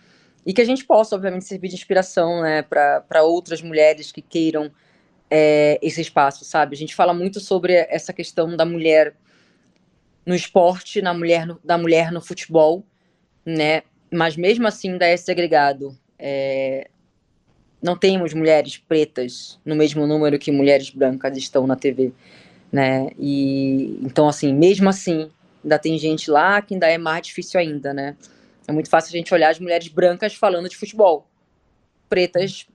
E 0.44 0.52
que 0.52 0.60
a 0.60 0.64
gente 0.64 0.84
possa, 0.84 1.14
obviamente, 1.14 1.44
servir 1.44 1.68
de 1.68 1.74
inspiração 1.74 2.42
né, 2.42 2.62
para 2.62 3.22
outras 3.22 3.62
mulheres 3.62 4.10
que 4.10 4.20
queiram 4.20 4.72
é, 5.30 5.78
esse 5.80 6.00
espaço, 6.00 6.44
sabe? 6.44 6.74
A 6.74 6.78
gente 6.78 6.94
fala 6.94 7.14
muito 7.14 7.38
sobre 7.38 7.74
essa 7.74 8.12
questão 8.12 8.56
da 8.56 8.64
mulher 8.64 9.14
no 10.24 10.34
esporte, 10.34 11.02
na 11.02 11.12
mulher 11.12 11.46
no, 11.46 11.60
da 11.64 11.76
mulher 11.76 12.12
no 12.12 12.20
futebol, 12.20 12.84
né? 13.44 13.82
Mas 14.10 14.36
mesmo 14.36 14.66
assim 14.66 14.92
ainda 14.92 15.06
é 15.06 15.16
segregado. 15.16 15.96
É, 16.18 16.88
não 17.82 17.96
temos 17.96 18.32
mulheres 18.32 18.76
pretas 18.76 19.58
no 19.64 19.74
mesmo 19.74 20.06
número 20.06 20.38
que 20.38 20.52
mulheres 20.52 20.90
brancas 20.90 21.36
estão 21.36 21.66
na 21.66 21.74
TV, 21.74 22.12
né? 22.70 23.10
E 23.18 23.98
então 24.02 24.28
assim, 24.28 24.54
mesmo 24.54 24.88
assim, 24.88 25.30
ainda 25.62 25.78
tem 25.78 25.98
gente 25.98 26.30
lá 26.30 26.62
que 26.62 26.74
ainda 26.74 26.86
é 26.86 26.98
mais 26.98 27.26
difícil 27.26 27.58
ainda, 27.58 27.92
né? 27.92 28.16
É 28.66 28.72
muito 28.72 28.88
fácil 28.88 29.08
a 29.08 29.16
gente 29.16 29.34
olhar 29.34 29.50
as 29.50 29.58
mulheres 29.58 29.88
brancas 29.88 30.34
falando 30.34 30.68
de 30.68 30.76
futebol. 30.76 31.26
Pretas, 32.08 32.66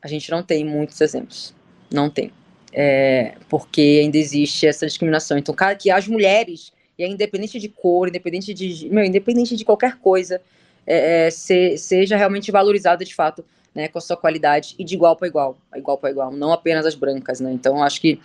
a 0.00 0.08
gente 0.08 0.30
não 0.30 0.42
tem 0.42 0.64
muitos 0.64 1.00
exemplos. 1.00 1.54
Não 1.92 2.10
tem. 2.10 2.32
É, 2.72 3.34
porque 3.48 4.00
ainda 4.02 4.16
existe 4.16 4.66
essa 4.66 4.86
discriminação. 4.86 5.36
Então, 5.36 5.54
cara, 5.54 5.74
que 5.74 5.90
as 5.90 6.08
mulheres, 6.08 6.72
e 6.98 7.04
é 7.04 7.08
independente 7.08 7.58
de 7.58 7.68
cor, 7.68 8.08
independente 8.08 8.54
de. 8.54 8.88
Meu, 8.88 9.04
independente 9.04 9.56
de 9.56 9.64
qualquer 9.64 9.98
coisa, 9.98 10.40
é, 10.86 11.26
é, 11.26 11.30
se, 11.30 11.76
seja 11.76 12.16
realmente 12.16 12.50
valorizada 12.50 13.04
de 13.04 13.14
fato 13.14 13.44
né, 13.74 13.88
com 13.88 13.98
a 13.98 14.00
sua 14.00 14.16
qualidade 14.16 14.74
e 14.78 14.84
de 14.84 14.94
igual 14.94 15.16
para 15.16 15.28
igual, 15.28 15.56
igual 15.74 15.98
para 15.98 16.10
igual, 16.10 16.32
não 16.32 16.52
apenas 16.52 16.84
as 16.84 16.94
brancas, 16.94 17.40
né? 17.40 17.52
Então 17.52 17.82
acho 17.82 18.00
que 18.00 18.20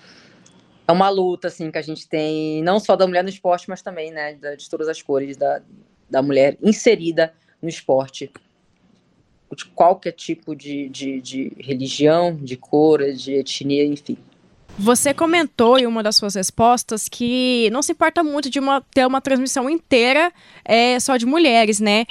é 0.87 0.91
uma 0.91 1.09
luta 1.09 1.47
assim 1.47 1.69
que 1.69 1.77
a 1.77 1.81
gente 1.81 2.07
tem, 2.07 2.61
não 2.63 2.79
só 2.79 2.95
da 2.95 3.05
mulher 3.05 3.23
no 3.23 3.29
esporte, 3.29 3.69
mas 3.69 3.81
também, 3.81 4.11
né, 4.11 4.33
de 4.55 4.69
todas 4.69 4.87
as 4.87 5.01
cores 5.01 5.35
da, 5.35 5.61
da 6.09 6.21
mulher 6.21 6.57
inserida 6.61 7.33
no 7.61 7.67
esporte, 7.67 8.31
de 9.55 9.65
qualquer 9.65 10.11
tipo 10.13 10.55
de, 10.55 10.89
de, 10.89 11.21
de 11.21 11.53
religião, 11.59 12.35
de 12.35 12.55
cor, 12.57 13.03
de 13.13 13.33
etnia, 13.33 13.85
enfim. 13.85 14.17
Você 14.79 15.11
comentou 15.11 15.79
em 15.79 15.87
uma 15.87 16.03
das 16.03 16.15
suas 16.15 16.35
respostas 16.35 17.09
que 17.09 17.67
não 17.71 17.81
se 17.81 17.93
importa 17.93 18.23
muito 18.23 18.47
de 18.49 18.59
uma, 18.59 18.81
ter 18.93 19.07
uma 19.07 19.19
transmissão 19.19 19.67
inteira 19.67 20.31
é, 20.63 20.99
só 20.99 21.17
de 21.17 21.25
mulheres, 21.25 21.79
né? 21.79 22.05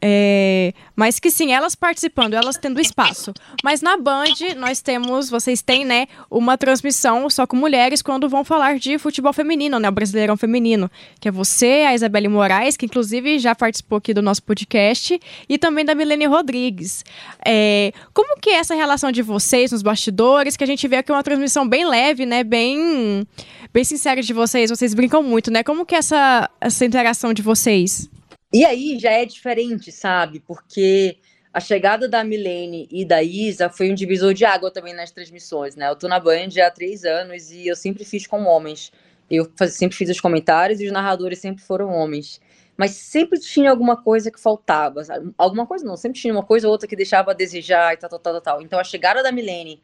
É, 0.00 0.72
mas 0.94 1.18
que 1.18 1.30
sim, 1.30 1.52
elas 1.52 1.74
participando, 1.74 2.34
elas 2.34 2.56
tendo 2.56 2.80
espaço. 2.80 3.32
Mas 3.64 3.82
na 3.82 3.96
Band, 3.96 4.54
nós 4.56 4.80
temos, 4.80 5.28
vocês 5.28 5.60
têm, 5.60 5.84
né, 5.84 6.06
uma 6.30 6.56
transmissão 6.56 7.28
só 7.28 7.46
com 7.46 7.56
mulheres 7.56 8.00
quando 8.00 8.28
vão 8.28 8.44
falar 8.44 8.78
de 8.78 8.96
futebol 8.98 9.32
feminino, 9.32 9.78
né, 9.78 9.88
o 9.88 9.92
Brasileirão 9.92 10.36
Feminino. 10.36 10.90
Que 11.20 11.28
é 11.28 11.30
você, 11.30 11.84
a 11.88 11.94
Isabelle 11.94 12.28
Moraes, 12.28 12.76
que 12.76 12.86
inclusive 12.86 13.38
já 13.38 13.54
participou 13.54 13.98
aqui 13.98 14.14
do 14.14 14.22
nosso 14.22 14.42
podcast, 14.42 15.18
e 15.48 15.58
também 15.58 15.84
da 15.84 15.94
Milene 15.94 16.26
Rodrigues. 16.26 17.04
É, 17.44 17.92
como 18.14 18.38
que 18.40 18.50
é 18.50 18.54
essa 18.54 18.74
relação 18.74 19.10
de 19.10 19.22
vocês 19.22 19.72
nos 19.72 19.82
bastidores, 19.82 20.56
que 20.56 20.62
a 20.62 20.66
gente 20.66 20.86
vê 20.86 20.96
aqui 20.96 21.10
uma 21.10 21.22
transmissão 21.24 21.68
bem 21.68 21.84
leve, 21.84 22.24
né, 22.24 22.44
bem, 22.44 23.26
bem 23.72 23.84
sincera 23.84 24.22
de 24.22 24.32
vocês, 24.32 24.70
vocês 24.70 24.94
brincam 24.94 25.22
muito, 25.22 25.50
né? 25.50 25.64
Como 25.64 25.84
que 25.84 25.94
é 25.94 25.98
essa, 25.98 26.48
essa 26.60 26.84
interação 26.84 27.34
de 27.34 27.42
vocês? 27.42 28.08
E 28.52 28.64
aí 28.64 28.98
já 28.98 29.10
é 29.10 29.24
diferente, 29.26 29.92
sabe? 29.92 30.40
Porque 30.40 31.18
a 31.52 31.60
chegada 31.60 32.08
da 32.08 32.24
Milene 32.24 32.88
e 32.90 33.04
da 33.04 33.22
Isa 33.22 33.68
foi 33.68 33.90
um 33.90 33.94
divisor 33.94 34.32
de 34.32 34.44
água 34.44 34.70
também 34.70 34.94
nas 34.94 35.10
transmissões, 35.10 35.76
né? 35.76 35.88
Eu 35.90 35.96
tô 35.96 36.08
na 36.08 36.18
Band 36.18 36.48
há 36.64 36.70
três 36.70 37.04
anos 37.04 37.50
e 37.50 37.66
eu 37.66 37.76
sempre 37.76 38.04
fiz 38.04 38.26
com 38.26 38.44
homens. 38.44 38.90
Eu 39.30 39.50
sempre 39.68 39.96
fiz 39.96 40.08
os 40.08 40.20
comentários 40.20 40.80
e 40.80 40.86
os 40.86 40.92
narradores 40.92 41.38
sempre 41.40 41.62
foram 41.62 41.90
homens. 41.90 42.40
Mas 42.76 42.92
sempre 42.92 43.38
tinha 43.38 43.70
alguma 43.70 44.02
coisa 44.02 44.30
que 44.30 44.40
faltava. 44.40 45.02
Alguma 45.36 45.66
coisa 45.66 45.84
não, 45.84 45.96
sempre 45.96 46.18
tinha 46.20 46.32
uma 46.32 46.44
coisa 46.44 46.66
ou 46.68 46.72
outra 46.72 46.88
que 46.88 46.96
deixava 46.96 47.32
a 47.32 47.34
desejar 47.34 47.92
e 47.92 47.96
tal, 47.98 48.08
tal, 48.08 48.18
tal, 48.20 48.40
tal. 48.40 48.62
Então 48.62 48.78
a 48.78 48.84
chegada 48.84 49.22
da 49.22 49.32
Milene, 49.32 49.82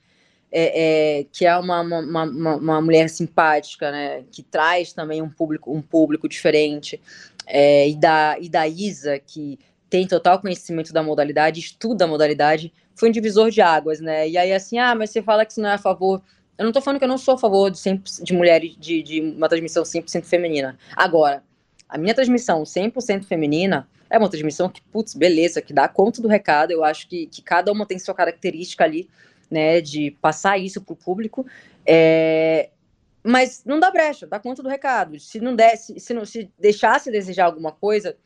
é, 0.57 1.19
é, 1.19 1.27
que 1.33 1.45
é 1.45 1.57
uma, 1.57 1.81
uma, 1.81 2.23
uma, 2.23 2.57
uma 2.57 2.81
mulher 2.81 3.11
simpática, 3.11 3.91
né? 3.91 4.23
Que 4.31 4.41
traz 4.41 4.93
também 4.93 5.21
um 5.21 5.29
público, 5.29 5.75
um 5.75 5.83
público 5.83 6.29
diferente 6.29 7.01
é, 7.45 7.89
e, 7.89 7.97
da, 7.97 8.37
e 8.41 8.49
da 8.49 8.69
Isa, 8.69 9.19
que 9.19 9.59
tem 9.91 10.07
total 10.07 10.41
conhecimento 10.41 10.93
da 10.93 11.03
modalidade, 11.03 11.59
estuda 11.59 12.05
a 12.05 12.09
modalidade, 12.09 12.73
foi 12.95 13.09
um 13.09 13.13
divisor 13.13 13.51
de 13.51 13.61
águas, 13.61 13.99
né? 13.99 14.29
E 14.29 14.39
aí, 14.39 14.53
assim, 14.53 14.79
ah, 14.79 14.95
mas 14.95 15.11
você 15.11 15.21
fala 15.21 15.45
que 15.45 15.53
você 15.53 15.61
não 15.61 15.71
é 15.71 15.75
a 15.75 15.79
favor. 15.79 16.23
Eu 16.57 16.65
não 16.65 16.73
tô 16.73 16.81
falando 16.81 17.01
que 17.01 17.05
eu 17.05 17.09
não 17.09 17.19
sou 17.19 17.35
a 17.35 17.39
favor 17.39 17.69
de, 17.69 17.79
100, 17.79 18.03
de 18.23 18.33
mulheres, 18.33 18.77
de, 18.79 19.03
de 19.03 19.21
uma 19.21 19.49
transmissão 19.49 19.83
100% 19.83 20.25
feminina. 20.25 20.79
Agora, 20.95 21.43
a 21.89 21.99
minha 21.99 22.15
transmissão 22.15 22.63
100% 22.63 23.25
feminina 23.25 23.89
é 24.09 24.17
uma 24.17 24.29
transmissão 24.29 24.69
que, 24.69 24.81
putz, 24.81 25.15
beleza, 25.15 25.61
que 25.61 25.73
dá 25.73 25.89
conta 25.89 26.23
do 26.23 26.29
recado. 26.29 26.71
Eu 26.71 26.85
acho 26.85 27.09
que, 27.09 27.27
que 27.27 27.43
cada 27.43 27.73
uma 27.73 27.85
tem 27.85 27.99
sua 27.99 28.15
característica 28.15 28.85
ali, 28.85 29.09
né, 29.51 29.81
de 29.81 30.11
passar 30.21 30.59
isso 30.59 30.81
pro 30.81 30.97
público. 30.97 31.47
É, 31.87 32.71
mas 33.23 33.63
não 33.65 33.81
dá 33.81 33.91
brecha, 33.91 34.27
dá 34.27 34.39
conta 34.39 34.63
do 34.63 34.69
recado. 34.69 35.19
Se 35.19 35.41
não 35.41 35.57
desse, 35.57 35.99
se 35.99 36.13
não 36.13 36.25
se 36.25 36.51
deixasse 36.59 37.11
desejar 37.11 37.47
alguma 37.47 37.73
coisa, 37.73 38.17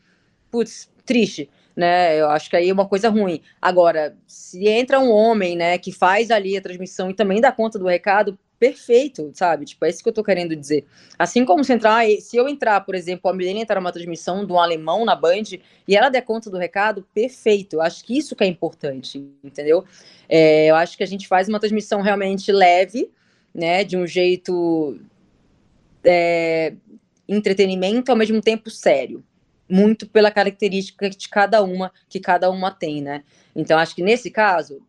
putz, 0.51 0.91
triste, 1.07 1.49
né? 1.77 2.21
Eu 2.21 2.29
acho 2.31 2.51
que 2.51 2.57
aí 2.57 2.69
é 2.69 2.73
uma 2.73 2.89
coisa 2.89 3.09
ruim. 3.09 3.41
Agora, 3.63 4.17
se 4.27 4.67
entra 4.67 4.99
um 4.99 5.11
homem, 5.11 5.57
né, 5.57 5.79
que 5.79 5.93
faz 5.93 6.31
ali 6.31 6.57
a 6.57 6.61
transmissão 6.61 7.09
e 7.11 7.15
também 7.15 7.41
dá 7.41 7.53
conta 7.53 7.79
do 7.79 7.87
recado, 7.87 8.39
perfeito, 8.59 9.31
sabe? 9.35 9.65
Tipo, 9.65 9.85
é 9.85 9.91
isso 9.91 10.03
que 10.03 10.09
eu 10.09 10.13
tô 10.13 10.25
querendo 10.25 10.57
dizer. 10.57 10.85
Assim 11.19 11.45
como 11.45 11.63
se 11.63 11.73
entrar, 11.73 12.05
se 12.21 12.37
eu 12.37 12.49
entrar, 12.49 12.81
por 12.81 12.95
exemplo, 12.95 13.31
a 13.31 13.35
Milene 13.35 13.61
entrar 13.61 13.81
numa 13.81 13.93
transmissão 13.93 14.45
de 14.45 14.53
um 14.53 14.59
alemão 14.59 15.05
na 15.05 15.15
Band 15.15 15.59
e 15.87 15.97
ela 15.97 16.09
der 16.09 16.23
conta 16.23 16.51
do 16.51 16.59
recado, 16.59 17.07
perfeito. 17.15 17.75
Eu 17.75 17.83
acho 17.83 18.05
que 18.05 18.17
isso 18.17 18.35
que 18.35 18.43
é 18.43 18.47
importante, 18.47 19.25
entendeu? 19.43 19.85
É, 20.29 20.67
eu 20.67 20.75
acho 20.75 20.97
que 20.97 21.03
a 21.03 21.07
gente 21.07 21.29
faz 21.29 21.49
uma 21.49 21.61
transmissão 21.61 22.01
realmente 22.01 22.51
leve, 22.51 23.11
né, 23.55 23.83
de 23.83 23.97
um 23.97 24.07
jeito 24.07 24.99
é, 26.05 26.75
entretenimento 27.29 28.11
ao 28.11 28.17
mesmo 28.17 28.41
tempo 28.41 28.71
sério, 28.71 29.25
muito 29.69 30.09
pela 30.09 30.31
característica 30.31 31.09
de 31.09 31.29
cada 31.29 31.63
uma 31.63 31.93
que 32.09 32.21
cada 32.21 32.51
uma 32.51 32.71
tem, 32.71 33.03
né? 33.03 33.23
Então 33.55 33.79
acho 33.79 33.95
que 33.95 34.03
nesse 34.03 34.31
caso 34.31 34.81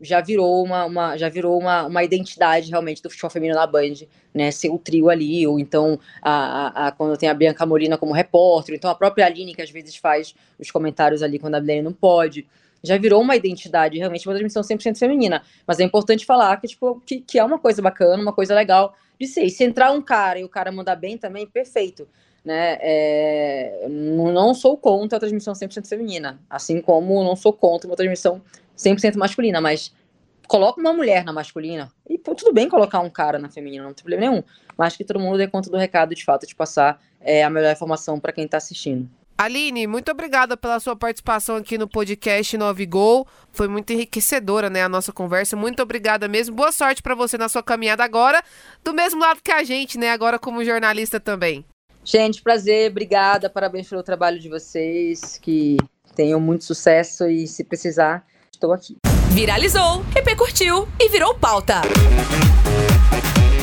já 0.00 0.20
virou 0.20 0.64
uma, 0.64 0.84
uma 0.84 1.16
já 1.16 1.28
virou 1.28 1.58
uma, 1.58 1.86
uma 1.86 2.04
identidade 2.04 2.70
realmente 2.70 3.02
do 3.02 3.08
futebol 3.08 3.30
feminino 3.30 3.58
na 3.58 3.66
Band, 3.66 3.94
né? 4.34 4.50
Ser 4.50 4.70
o 4.70 4.78
trio 4.78 5.08
ali, 5.08 5.46
ou 5.46 5.58
então 5.58 5.98
a, 6.20 6.84
a, 6.84 6.86
a, 6.88 6.92
quando 6.92 7.16
tem 7.16 7.28
a 7.28 7.34
Bianca 7.34 7.64
Molina 7.64 7.96
como 7.96 8.12
repórter, 8.12 8.74
então 8.74 8.90
a 8.90 8.94
própria 8.94 9.26
Aline 9.26 9.54
que 9.54 9.62
às 9.62 9.70
vezes 9.70 9.96
faz 9.96 10.34
os 10.58 10.70
comentários 10.70 11.22
ali 11.22 11.38
quando 11.38 11.54
a 11.54 11.60
Bilene 11.60 11.82
não 11.82 11.92
pode 11.92 12.46
já 12.86 12.96
virou 12.96 13.20
uma 13.20 13.36
identidade, 13.36 13.98
realmente 13.98 14.26
uma 14.26 14.34
transmissão 14.34 14.62
100% 14.62 14.98
feminina. 14.98 15.42
Mas 15.66 15.80
é 15.80 15.82
importante 15.82 16.24
falar 16.24 16.56
que, 16.60 16.68
tipo, 16.68 17.02
que, 17.04 17.20
que 17.20 17.38
é 17.38 17.44
uma 17.44 17.58
coisa 17.58 17.82
bacana, 17.82 18.22
uma 18.22 18.32
coisa 18.32 18.54
legal 18.54 18.94
de 19.18 19.26
ser. 19.26 19.44
E 19.44 19.50
se 19.50 19.64
entrar 19.64 19.90
um 19.90 20.00
cara 20.00 20.38
e 20.38 20.44
o 20.44 20.48
cara 20.48 20.70
mandar 20.70 20.96
bem 20.96 21.18
também, 21.18 21.46
perfeito. 21.46 22.08
Né? 22.44 22.78
É, 22.80 23.86
não 23.88 24.54
sou 24.54 24.76
contra 24.76 25.16
a 25.16 25.20
transmissão 25.20 25.52
100% 25.52 25.88
feminina, 25.88 26.38
assim 26.48 26.80
como 26.80 27.24
não 27.24 27.34
sou 27.34 27.52
contra 27.52 27.88
uma 27.88 27.96
transmissão 27.96 28.40
100% 28.76 29.16
masculina, 29.16 29.60
mas 29.60 29.92
coloca 30.46 30.80
uma 30.80 30.92
mulher 30.92 31.24
na 31.24 31.32
masculina 31.32 31.90
e 32.08 32.18
pô, 32.18 32.34
tudo 32.34 32.52
bem 32.52 32.68
colocar 32.68 33.00
um 33.00 33.10
cara 33.10 33.38
na 33.38 33.48
feminina, 33.48 33.84
não 33.84 33.92
tem 33.92 34.04
problema 34.04 34.30
nenhum. 34.30 34.42
Mas 34.76 34.96
que 34.96 35.04
todo 35.04 35.18
mundo 35.18 35.38
dê 35.38 35.48
conta 35.48 35.70
do 35.70 35.76
recado 35.76 36.14
de 36.14 36.24
fato, 36.24 36.46
de 36.46 36.54
passar 36.54 37.00
é, 37.20 37.42
a 37.42 37.50
melhor 37.50 37.72
informação 37.72 38.20
para 38.20 38.32
quem 38.32 38.44
está 38.44 38.58
assistindo. 38.58 39.08
Aline, 39.38 39.86
muito 39.86 40.10
obrigada 40.10 40.56
pela 40.56 40.80
sua 40.80 40.96
participação 40.96 41.56
aqui 41.56 41.76
no 41.76 41.86
podcast 41.86 42.56
9 42.56 42.86
Gol. 42.86 43.26
Foi 43.52 43.68
muito 43.68 43.92
enriquecedora, 43.92 44.70
né, 44.70 44.82
a 44.82 44.88
nossa 44.88 45.12
conversa. 45.12 45.54
Muito 45.54 45.82
obrigada 45.82 46.26
mesmo. 46.26 46.56
Boa 46.56 46.72
sorte 46.72 47.02
para 47.02 47.14
você 47.14 47.36
na 47.36 47.46
sua 47.46 47.62
caminhada 47.62 48.02
agora, 48.02 48.42
do 48.82 48.94
mesmo 48.94 49.20
lado 49.20 49.42
que 49.42 49.52
a 49.52 49.62
gente, 49.62 49.98
né, 49.98 50.10
agora 50.10 50.38
como 50.38 50.64
jornalista 50.64 51.20
também. 51.20 51.66
Gente, 52.02 52.40
prazer, 52.40 52.90
obrigada, 52.90 53.50
parabéns 53.50 53.88
pelo 53.88 54.02
trabalho 54.02 54.38
de 54.38 54.48
vocês, 54.48 55.38
que 55.38 55.76
tenham 56.14 56.40
muito 56.40 56.64
sucesso 56.64 57.28
e 57.28 57.46
se 57.46 57.62
precisar, 57.62 58.24
estou 58.56 58.72
aqui. 58.72 58.96
Viralizou, 59.30 60.04
repercutiu 60.14 60.88
e 60.98 61.08
virou 61.08 61.34
pauta. 61.34 61.82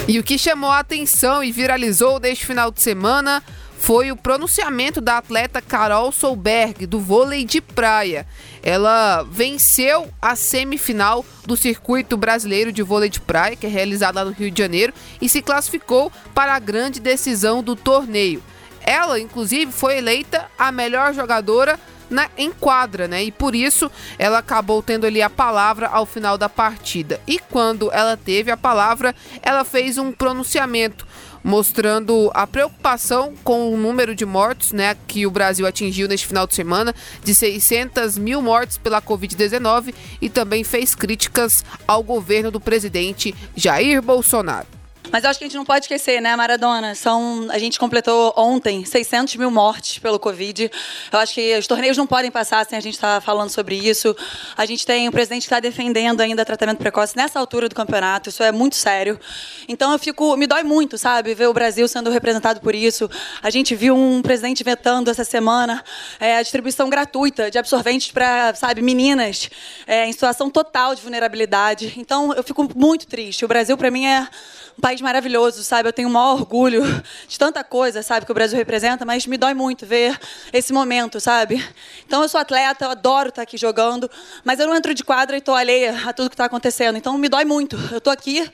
E 0.07 0.19
o 0.19 0.23
que 0.23 0.37
chamou 0.37 0.69
a 0.69 0.79
atenção 0.79 1.43
e 1.43 1.51
viralizou 1.51 2.19
neste 2.19 2.45
final 2.45 2.71
de 2.71 2.81
semana 2.81 3.43
foi 3.77 4.11
o 4.11 4.15
pronunciamento 4.15 5.01
da 5.01 5.17
atleta 5.17 5.61
Carol 5.61 6.11
Solberg, 6.11 6.85
do 6.85 6.99
vôlei 6.99 7.43
de 7.43 7.59
praia. 7.59 8.25
Ela 8.61 9.23
venceu 9.23 10.09
a 10.21 10.35
semifinal 10.35 11.25
do 11.45 11.57
Circuito 11.57 12.15
Brasileiro 12.15 12.71
de 12.71 12.81
Vôlei 12.81 13.09
de 13.09 13.19
Praia, 13.19 13.57
que 13.57 13.65
é 13.65 13.69
realizado 13.69 14.15
lá 14.15 14.23
no 14.25 14.31
Rio 14.31 14.49
de 14.49 14.61
Janeiro, 14.61 14.93
e 15.19 15.27
se 15.27 15.41
classificou 15.41 16.11
para 16.33 16.53
a 16.53 16.59
grande 16.59 17.01
decisão 17.01 17.61
do 17.61 17.75
torneio. 17.75 18.41
Ela, 18.85 19.19
inclusive, 19.19 19.71
foi 19.71 19.97
eleita 19.97 20.49
a 20.57 20.71
melhor 20.71 21.13
jogadora 21.13 21.77
na, 22.13 22.29
em 22.37 22.51
quadra, 22.51 23.07
né? 23.07 23.23
E 23.23 23.31
por 23.31 23.55
isso 23.55 23.91
ela 24.17 24.37
acabou 24.37 24.81
tendo 24.81 25.05
ali 25.05 25.21
a 25.21 25.29
palavra 25.29 25.87
ao 25.87 26.05
final 26.05 26.37
da 26.37 26.47
partida. 26.47 27.19
E 27.27 27.39
quando 27.39 27.91
ela 27.91 28.15
teve 28.15 28.51
a 28.51 28.57
palavra, 28.57 29.15
ela 29.41 29.65
fez 29.65 29.97
um 29.97 30.11
pronunciamento 30.11 31.05
mostrando 31.43 32.31
a 32.33 32.47
preocupação 32.47 33.33
com 33.43 33.73
o 33.73 33.77
número 33.77 34.15
de 34.15 34.25
mortos 34.25 34.71
né, 34.71 34.95
que 35.07 35.27
o 35.27 35.31
Brasil 35.31 35.67
atingiu 35.67 36.07
neste 36.07 36.25
final 36.25 36.47
de 36.47 36.55
semana, 36.55 36.95
de 37.23 37.35
600 37.35 38.17
mil 38.17 38.41
mortes 38.41 38.77
pela 38.77 39.01
Covid-19 39.01 39.93
e 40.21 40.29
também 40.29 40.63
fez 40.63 40.95
críticas 40.95 41.65
ao 41.85 42.01
governo 42.01 42.49
do 42.49 42.61
presidente 42.61 43.35
Jair 43.55 44.01
Bolsonaro. 44.01 44.82
Mas 45.13 45.23
eu 45.23 45.29
acho 45.29 45.37
que 45.37 45.45
a 45.45 45.47
gente 45.47 45.57
não 45.57 45.63
pode 45.63 45.85
esquecer, 45.85 46.19
né, 46.19 46.35
Maradona? 46.35 46.95
São, 46.95 47.45
a 47.51 47.59
gente 47.59 47.77
completou 47.77 48.33
ontem 48.35 48.83
600 48.83 49.35
mil 49.35 49.51
mortes 49.51 49.99
pelo 49.99 50.17
Covid. 50.17 50.71
Eu 51.11 51.19
acho 51.19 51.35
que 51.35 51.55
os 51.55 51.67
torneios 51.67 51.95
não 51.95 52.07
podem 52.07 52.31
passar 52.31 52.65
sem 52.65 52.75
a 52.75 52.81
gente 52.81 52.95
estar 52.95 53.13
tá 53.13 53.21
falando 53.21 53.51
sobre 53.51 53.75
isso. 53.75 54.15
A 54.57 54.65
gente 54.65 54.87
tem 54.87 55.07
um 55.07 55.11
presidente 55.11 55.41
que 55.41 55.45
está 55.45 55.59
defendendo 55.59 56.21
ainda 56.21 56.43
tratamento 56.43 56.79
precoce 56.79 57.15
nessa 57.15 57.39
altura 57.39 57.69
do 57.69 57.75
campeonato. 57.75 58.29
Isso 58.29 58.41
é 58.41 58.51
muito 58.51 58.75
sério. 58.75 59.19
Então 59.67 59.91
eu 59.91 59.99
fico, 59.99 60.35
me 60.35 60.47
dói 60.47 60.63
muito, 60.63 60.97
sabe, 60.97 61.35
ver 61.35 61.47
o 61.47 61.53
Brasil 61.53 61.87
sendo 61.87 62.09
representado 62.09 62.59
por 62.59 62.73
isso. 62.73 63.07
A 63.43 63.51
gente 63.51 63.75
viu 63.75 63.95
um 63.95 64.19
presidente 64.19 64.63
vetando 64.63 65.11
essa 65.11 65.23
semana 65.23 65.83
é, 66.19 66.37
a 66.37 66.41
distribuição 66.41 66.89
gratuita 66.89 67.51
de 67.51 67.59
absorventes 67.59 68.11
para, 68.11 68.55
sabe, 68.55 68.81
meninas 68.81 69.47
é, 69.85 70.07
em 70.07 70.11
situação 70.11 70.49
total 70.49 70.95
de 70.95 71.03
vulnerabilidade. 71.03 71.93
Então 71.97 72.33
eu 72.33 72.41
fico 72.41 72.67
muito 72.75 73.05
triste. 73.05 73.45
O 73.45 73.47
Brasil 73.47 73.77
para 73.77 73.91
mim 73.91 74.07
é 74.07 74.27
um 74.75 74.81
país 74.81 75.02
maravilhoso, 75.03 75.63
sabe? 75.63 75.89
Eu 75.89 75.93
tenho 75.93 76.09
o 76.09 76.11
maior 76.11 76.33
orgulho 76.33 76.81
de 77.27 77.37
tanta 77.37 77.63
coisa, 77.63 78.01
sabe, 78.01 78.25
que 78.25 78.31
o 78.31 78.35
Brasil 78.35 78.57
representa, 78.57 79.05
mas 79.05 79.27
me 79.27 79.37
dói 79.37 79.53
muito 79.53 79.85
ver 79.85 80.17
esse 80.51 80.73
momento, 80.73 81.19
sabe? 81.19 81.63
Então 82.07 82.23
eu 82.23 82.29
sou 82.29 82.39
atleta, 82.39 82.85
eu 82.85 82.91
adoro 82.91 83.29
estar 83.29 83.41
aqui 83.41 83.57
jogando, 83.57 84.09
mas 84.43 84.59
eu 84.59 84.67
não 84.67 84.75
entro 84.75 84.93
de 84.93 85.03
quadra 85.03 85.35
e 85.35 85.39
estou 85.39 85.53
alheia 85.53 86.07
a 86.07 86.13
tudo 86.13 86.29
que 86.29 86.33
está 86.33 86.45
acontecendo. 86.45 86.97
Então 86.97 87.17
me 87.17 87.29
dói 87.29 87.45
muito. 87.45 87.77
Eu 87.91 87.99
estou 87.99 88.11
aqui, 88.11 88.49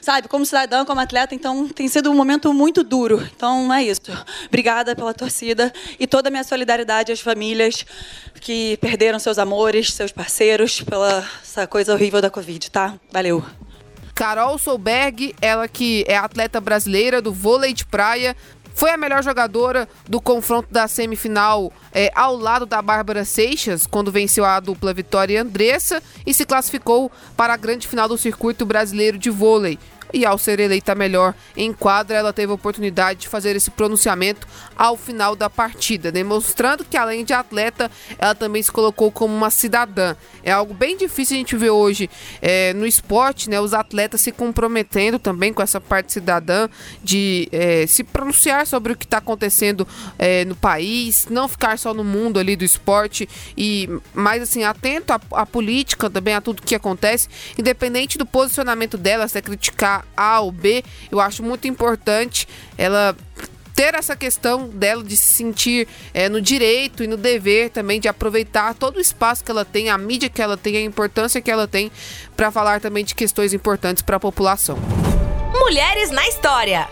sabe, 0.00 0.28
como 0.28 0.44
cidadã, 0.44 0.84
como 0.84 1.00
atleta, 1.00 1.34
então 1.34 1.68
tem 1.68 1.88
sido 1.88 2.10
um 2.10 2.14
momento 2.14 2.52
muito 2.52 2.82
duro. 2.82 3.26
Então 3.34 3.72
é 3.72 3.82
isso. 3.84 4.02
Obrigada 4.46 4.94
pela 4.96 5.14
torcida 5.14 5.72
e 5.98 6.06
toda 6.06 6.28
a 6.28 6.30
minha 6.30 6.44
solidariedade 6.44 7.12
às 7.12 7.20
famílias 7.20 7.86
que 8.40 8.76
perderam 8.78 9.18
seus 9.18 9.38
amores, 9.38 9.92
seus 9.92 10.10
parceiros 10.10 10.80
pela 10.82 11.24
essa 11.42 11.66
coisa 11.66 11.92
horrível 11.92 12.20
da 12.20 12.30
Covid, 12.30 12.70
tá? 12.70 12.94
Valeu. 13.10 13.44
Carol 14.14 14.58
Solberg, 14.58 15.34
ela 15.40 15.66
que 15.66 16.04
é 16.06 16.16
atleta 16.16 16.60
brasileira 16.60 17.20
do 17.20 17.32
vôlei 17.32 17.72
de 17.72 17.84
praia, 17.84 18.36
foi 18.74 18.90
a 18.90 18.96
melhor 18.96 19.22
jogadora 19.22 19.88
do 20.08 20.20
confronto 20.20 20.68
da 20.70 20.88
semifinal 20.88 21.72
é, 21.92 22.10
ao 22.14 22.36
lado 22.36 22.66
da 22.66 22.80
Bárbara 22.80 23.24
Seixas, 23.24 23.86
quando 23.86 24.10
venceu 24.10 24.44
a 24.44 24.58
dupla 24.60 24.94
Vitória 24.94 25.40
Andressa 25.40 26.02
e 26.26 26.32
se 26.32 26.44
classificou 26.44 27.10
para 27.36 27.54
a 27.54 27.56
grande 27.56 27.86
final 27.86 28.08
do 28.08 28.16
circuito 28.16 28.64
brasileiro 28.64 29.18
de 29.18 29.30
vôlei 29.30 29.78
e 30.12 30.24
ao 30.24 30.38
ser 30.38 30.60
eleita 30.60 30.94
melhor 30.94 31.34
em 31.56 31.72
quadra, 31.72 32.16
ela 32.16 32.32
teve 32.32 32.52
a 32.52 32.54
oportunidade 32.54 33.20
de 33.20 33.28
fazer 33.28 33.56
esse 33.56 33.70
pronunciamento 33.70 34.46
ao 34.76 34.96
final 34.96 35.34
da 35.34 35.48
partida, 35.48 36.12
demonstrando 36.12 36.84
que 36.84 36.96
além 36.96 37.24
de 37.24 37.32
atleta, 37.32 37.90
ela 38.18 38.34
também 38.34 38.62
se 38.62 38.70
colocou 38.70 39.10
como 39.10 39.34
uma 39.34 39.50
cidadã. 39.50 40.14
É 40.42 40.52
algo 40.52 40.74
bem 40.74 40.96
difícil 40.96 41.36
a 41.36 41.38
gente 41.38 41.56
ver 41.56 41.70
hoje 41.70 42.10
é, 42.40 42.72
no 42.74 42.86
esporte, 42.86 43.48
né? 43.48 43.60
Os 43.60 43.72
atletas 43.72 44.20
se 44.20 44.32
comprometendo 44.32 45.18
também 45.18 45.52
com 45.52 45.62
essa 45.62 45.80
parte 45.80 46.12
cidadã 46.12 46.68
de 47.02 47.48
é, 47.52 47.86
se 47.86 48.04
pronunciar 48.04 48.66
sobre 48.66 48.92
o 48.92 48.96
que 48.96 49.04
está 49.04 49.18
acontecendo 49.18 49.86
é, 50.18 50.44
no 50.44 50.56
país, 50.56 51.26
não 51.30 51.48
ficar 51.48 51.78
só 51.78 51.94
no 51.94 52.04
mundo 52.04 52.38
ali 52.38 52.56
do 52.56 52.64
esporte 52.64 53.28
e 53.56 53.88
mais 54.12 54.42
assim 54.42 54.64
atento 54.64 55.12
à, 55.12 55.20
à 55.32 55.46
política 55.46 56.10
também 56.10 56.34
a 56.34 56.40
tudo 56.40 56.62
que 56.62 56.74
acontece, 56.74 57.28
independente 57.58 58.18
do 58.18 58.26
posicionamento 58.26 58.96
dela, 58.98 59.28
se 59.28 59.38
é 59.38 59.42
criticar 59.42 60.01
a 60.16 60.40
ou 60.40 60.52
B, 60.52 60.84
eu 61.10 61.20
acho 61.20 61.42
muito 61.42 61.66
importante 61.66 62.46
ela 62.76 63.16
ter 63.74 63.94
essa 63.94 64.14
questão 64.14 64.68
dela 64.68 65.02
de 65.02 65.16
se 65.16 65.32
sentir 65.32 65.88
é, 66.12 66.28
no 66.28 66.40
direito 66.40 67.02
e 67.02 67.06
no 67.06 67.16
dever 67.16 67.70
também 67.70 67.98
de 67.98 68.08
aproveitar 68.08 68.74
todo 68.74 68.96
o 68.96 69.00
espaço 69.00 69.42
que 69.42 69.50
ela 69.50 69.64
tem, 69.64 69.88
a 69.88 69.98
mídia 69.98 70.28
que 70.28 70.42
ela 70.42 70.56
tem, 70.56 70.76
a 70.76 70.82
importância 70.82 71.40
que 71.40 71.50
ela 71.50 71.66
tem 71.66 71.90
para 72.36 72.50
falar 72.50 72.80
também 72.80 73.04
de 73.04 73.14
questões 73.14 73.52
importantes 73.52 74.02
para 74.02 74.16
a 74.16 74.20
população. 74.20 74.78
Mulheres 75.52 76.10
na 76.10 76.26
História. 76.28 76.88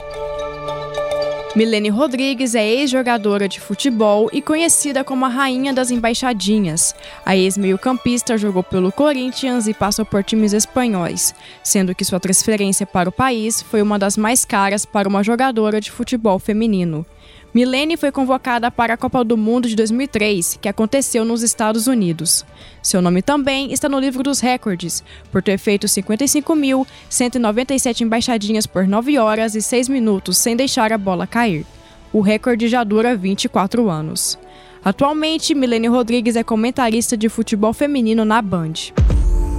Milene 1.57 1.89
Rodrigues 1.89 2.55
é 2.55 2.65
ex-jogadora 2.65 3.49
de 3.49 3.59
futebol 3.59 4.31
e 4.33 4.41
conhecida 4.41 5.03
como 5.03 5.25
a 5.25 5.29
rainha 5.29 5.73
das 5.73 5.91
embaixadinhas. 5.91 6.95
A 7.27 7.37
ex-meio-campista 7.37 8.39
jogou 8.39 8.63
pelo 8.63 8.93
Corinthians 8.93 9.67
e 9.67 9.75
passou 9.75 10.05
por 10.05 10.23
times 10.23 10.53
espanhóis, 10.53 11.35
sendo 11.65 11.93
que 11.93 12.05
sua 12.05 12.21
transferência 12.21 12.87
para 12.87 13.09
o 13.09 13.13
país 13.13 13.61
foi 13.61 13.83
uma 13.83 13.99
das 13.99 14.17
mais 14.17 14.45
caras 14.45 14.85
para 14.85 15.09
uma 15.09 15.25
jogadora 15.25 15.81
de 15.81 15.91
futebol 15.91 16.39
feminino. 16.39 17.05
Milene 17.53 17.97
foi 17.97 18.13
convocada 18.13 18.71
para 18.71 18.95
a 18.95 18.97
Copa 18.97 19.25
do 19.25 19.37
Mundo 19.37 19.69
de 19.69 19.75
2003, 19.75 20.57
que 20.61 20.69
aconteceu 20.69 21.25
nos 21.25 21.43
Estados 21.43 21.89
Unidos. 21.89 22.47
Seu 22.81 23.03
nome 23.03 23.23
também 23.23 23.73
está 23.73 23.89
no 23.89 23.99
livro 23.99 24.23
dos 24.23 24.39
recordes, 24.39 25.03
por 25.33 25.43
ter 25.43 25.59
feito 25.59 25.89
55.197 25.89 28.03
embaixadinhas 28.03 28.69
por 28.69 28.87
9 28.87 29.19
horas 29.19 29.57
e 29.57 29.63
6 29.63 29.89
minutos 29.89 30.39
sem 30.39 30.55
deixar 30.55 30.93
a 30.93 30.99
bola 30.99 31.27
cair. 31.27 31.67
O 32.13 32.21
recorde 32.21 32.69
já 32.69 32.85
dura 32.85 33.17
24 33.17 33.91
anos. 33.91 34.39
Atualmente, 34.85 35.53
Milene 35.53 35.89
Rodrigues 35.89 36.37
é 36.37 36.45
comentarista 36.45 37.17
de 37.17 37.29
futebol 37.29 37.73
feminino 37.73 38.25
na 38.25 38.41
Band. 38.41 38.75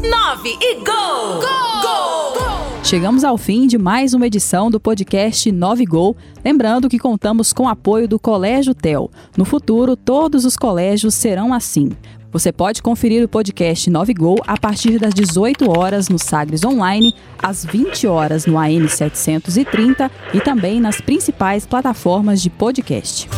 9 0.01 0.57
e 0.61 0.75
gol! 0.75 0.85
Gol! 0.85 1.41
Gol! 1.81 2.31
gol! 2.39 2.60
Chegamos 2.83 3.23
ao 3.23 3.37
fim 3.37 3.67
de 3.67 3.77
mais 3.77 4.13
uma 4.13 4.27
edição 4.27 4.69
do 4.69 4.79
podcast 4.79 5.49
9 5.51 5.85
Gol. 5.85 6.17
Lembrando 6.43 6.89
que 6.89 6.99
contamos 6.99 7.53
com 7.53 7.63
o 7.63 7.69
apoio 7.69 8.07
do 8.07 8.19
Colégio 8.19 8.73
TEL. 8.73 9.09
No 9.37 9.45
futuro, 9.45 9.95
todos 9.95 10.45
os 10.45 10.57
colégios 10.57 11.13
serão 11.13 11.53
assim. 11.53 11.91
Você 12.31 12.51
pode 12.51 12.81
conferir 12.81 13.23
o 13.23 13.29
podcast 13.29 13.89
9 13.89 14.13
Gol 14.13 14.37
a 14.47 14.57
partir 14.57 14.97
das 14.97 15.13
18 15.13 15.69
horas 15.69 16.09
no 16.09 16.17
Sagres 16.17 16.65
Online, 16.65 17.13
às 17.37 17.63
20 17.63 18.07
horas 18.07 18.45
no 18.45 18.57
AM 18.57 18.87
730 18.89 20.09
e 20.33 20.41
também 20.41 20.81
nas 20.81 20.99
principais 20.99 21.65
plataformas 21.65 22.41
de 22.41 22.49
podcast. 22.49 23.29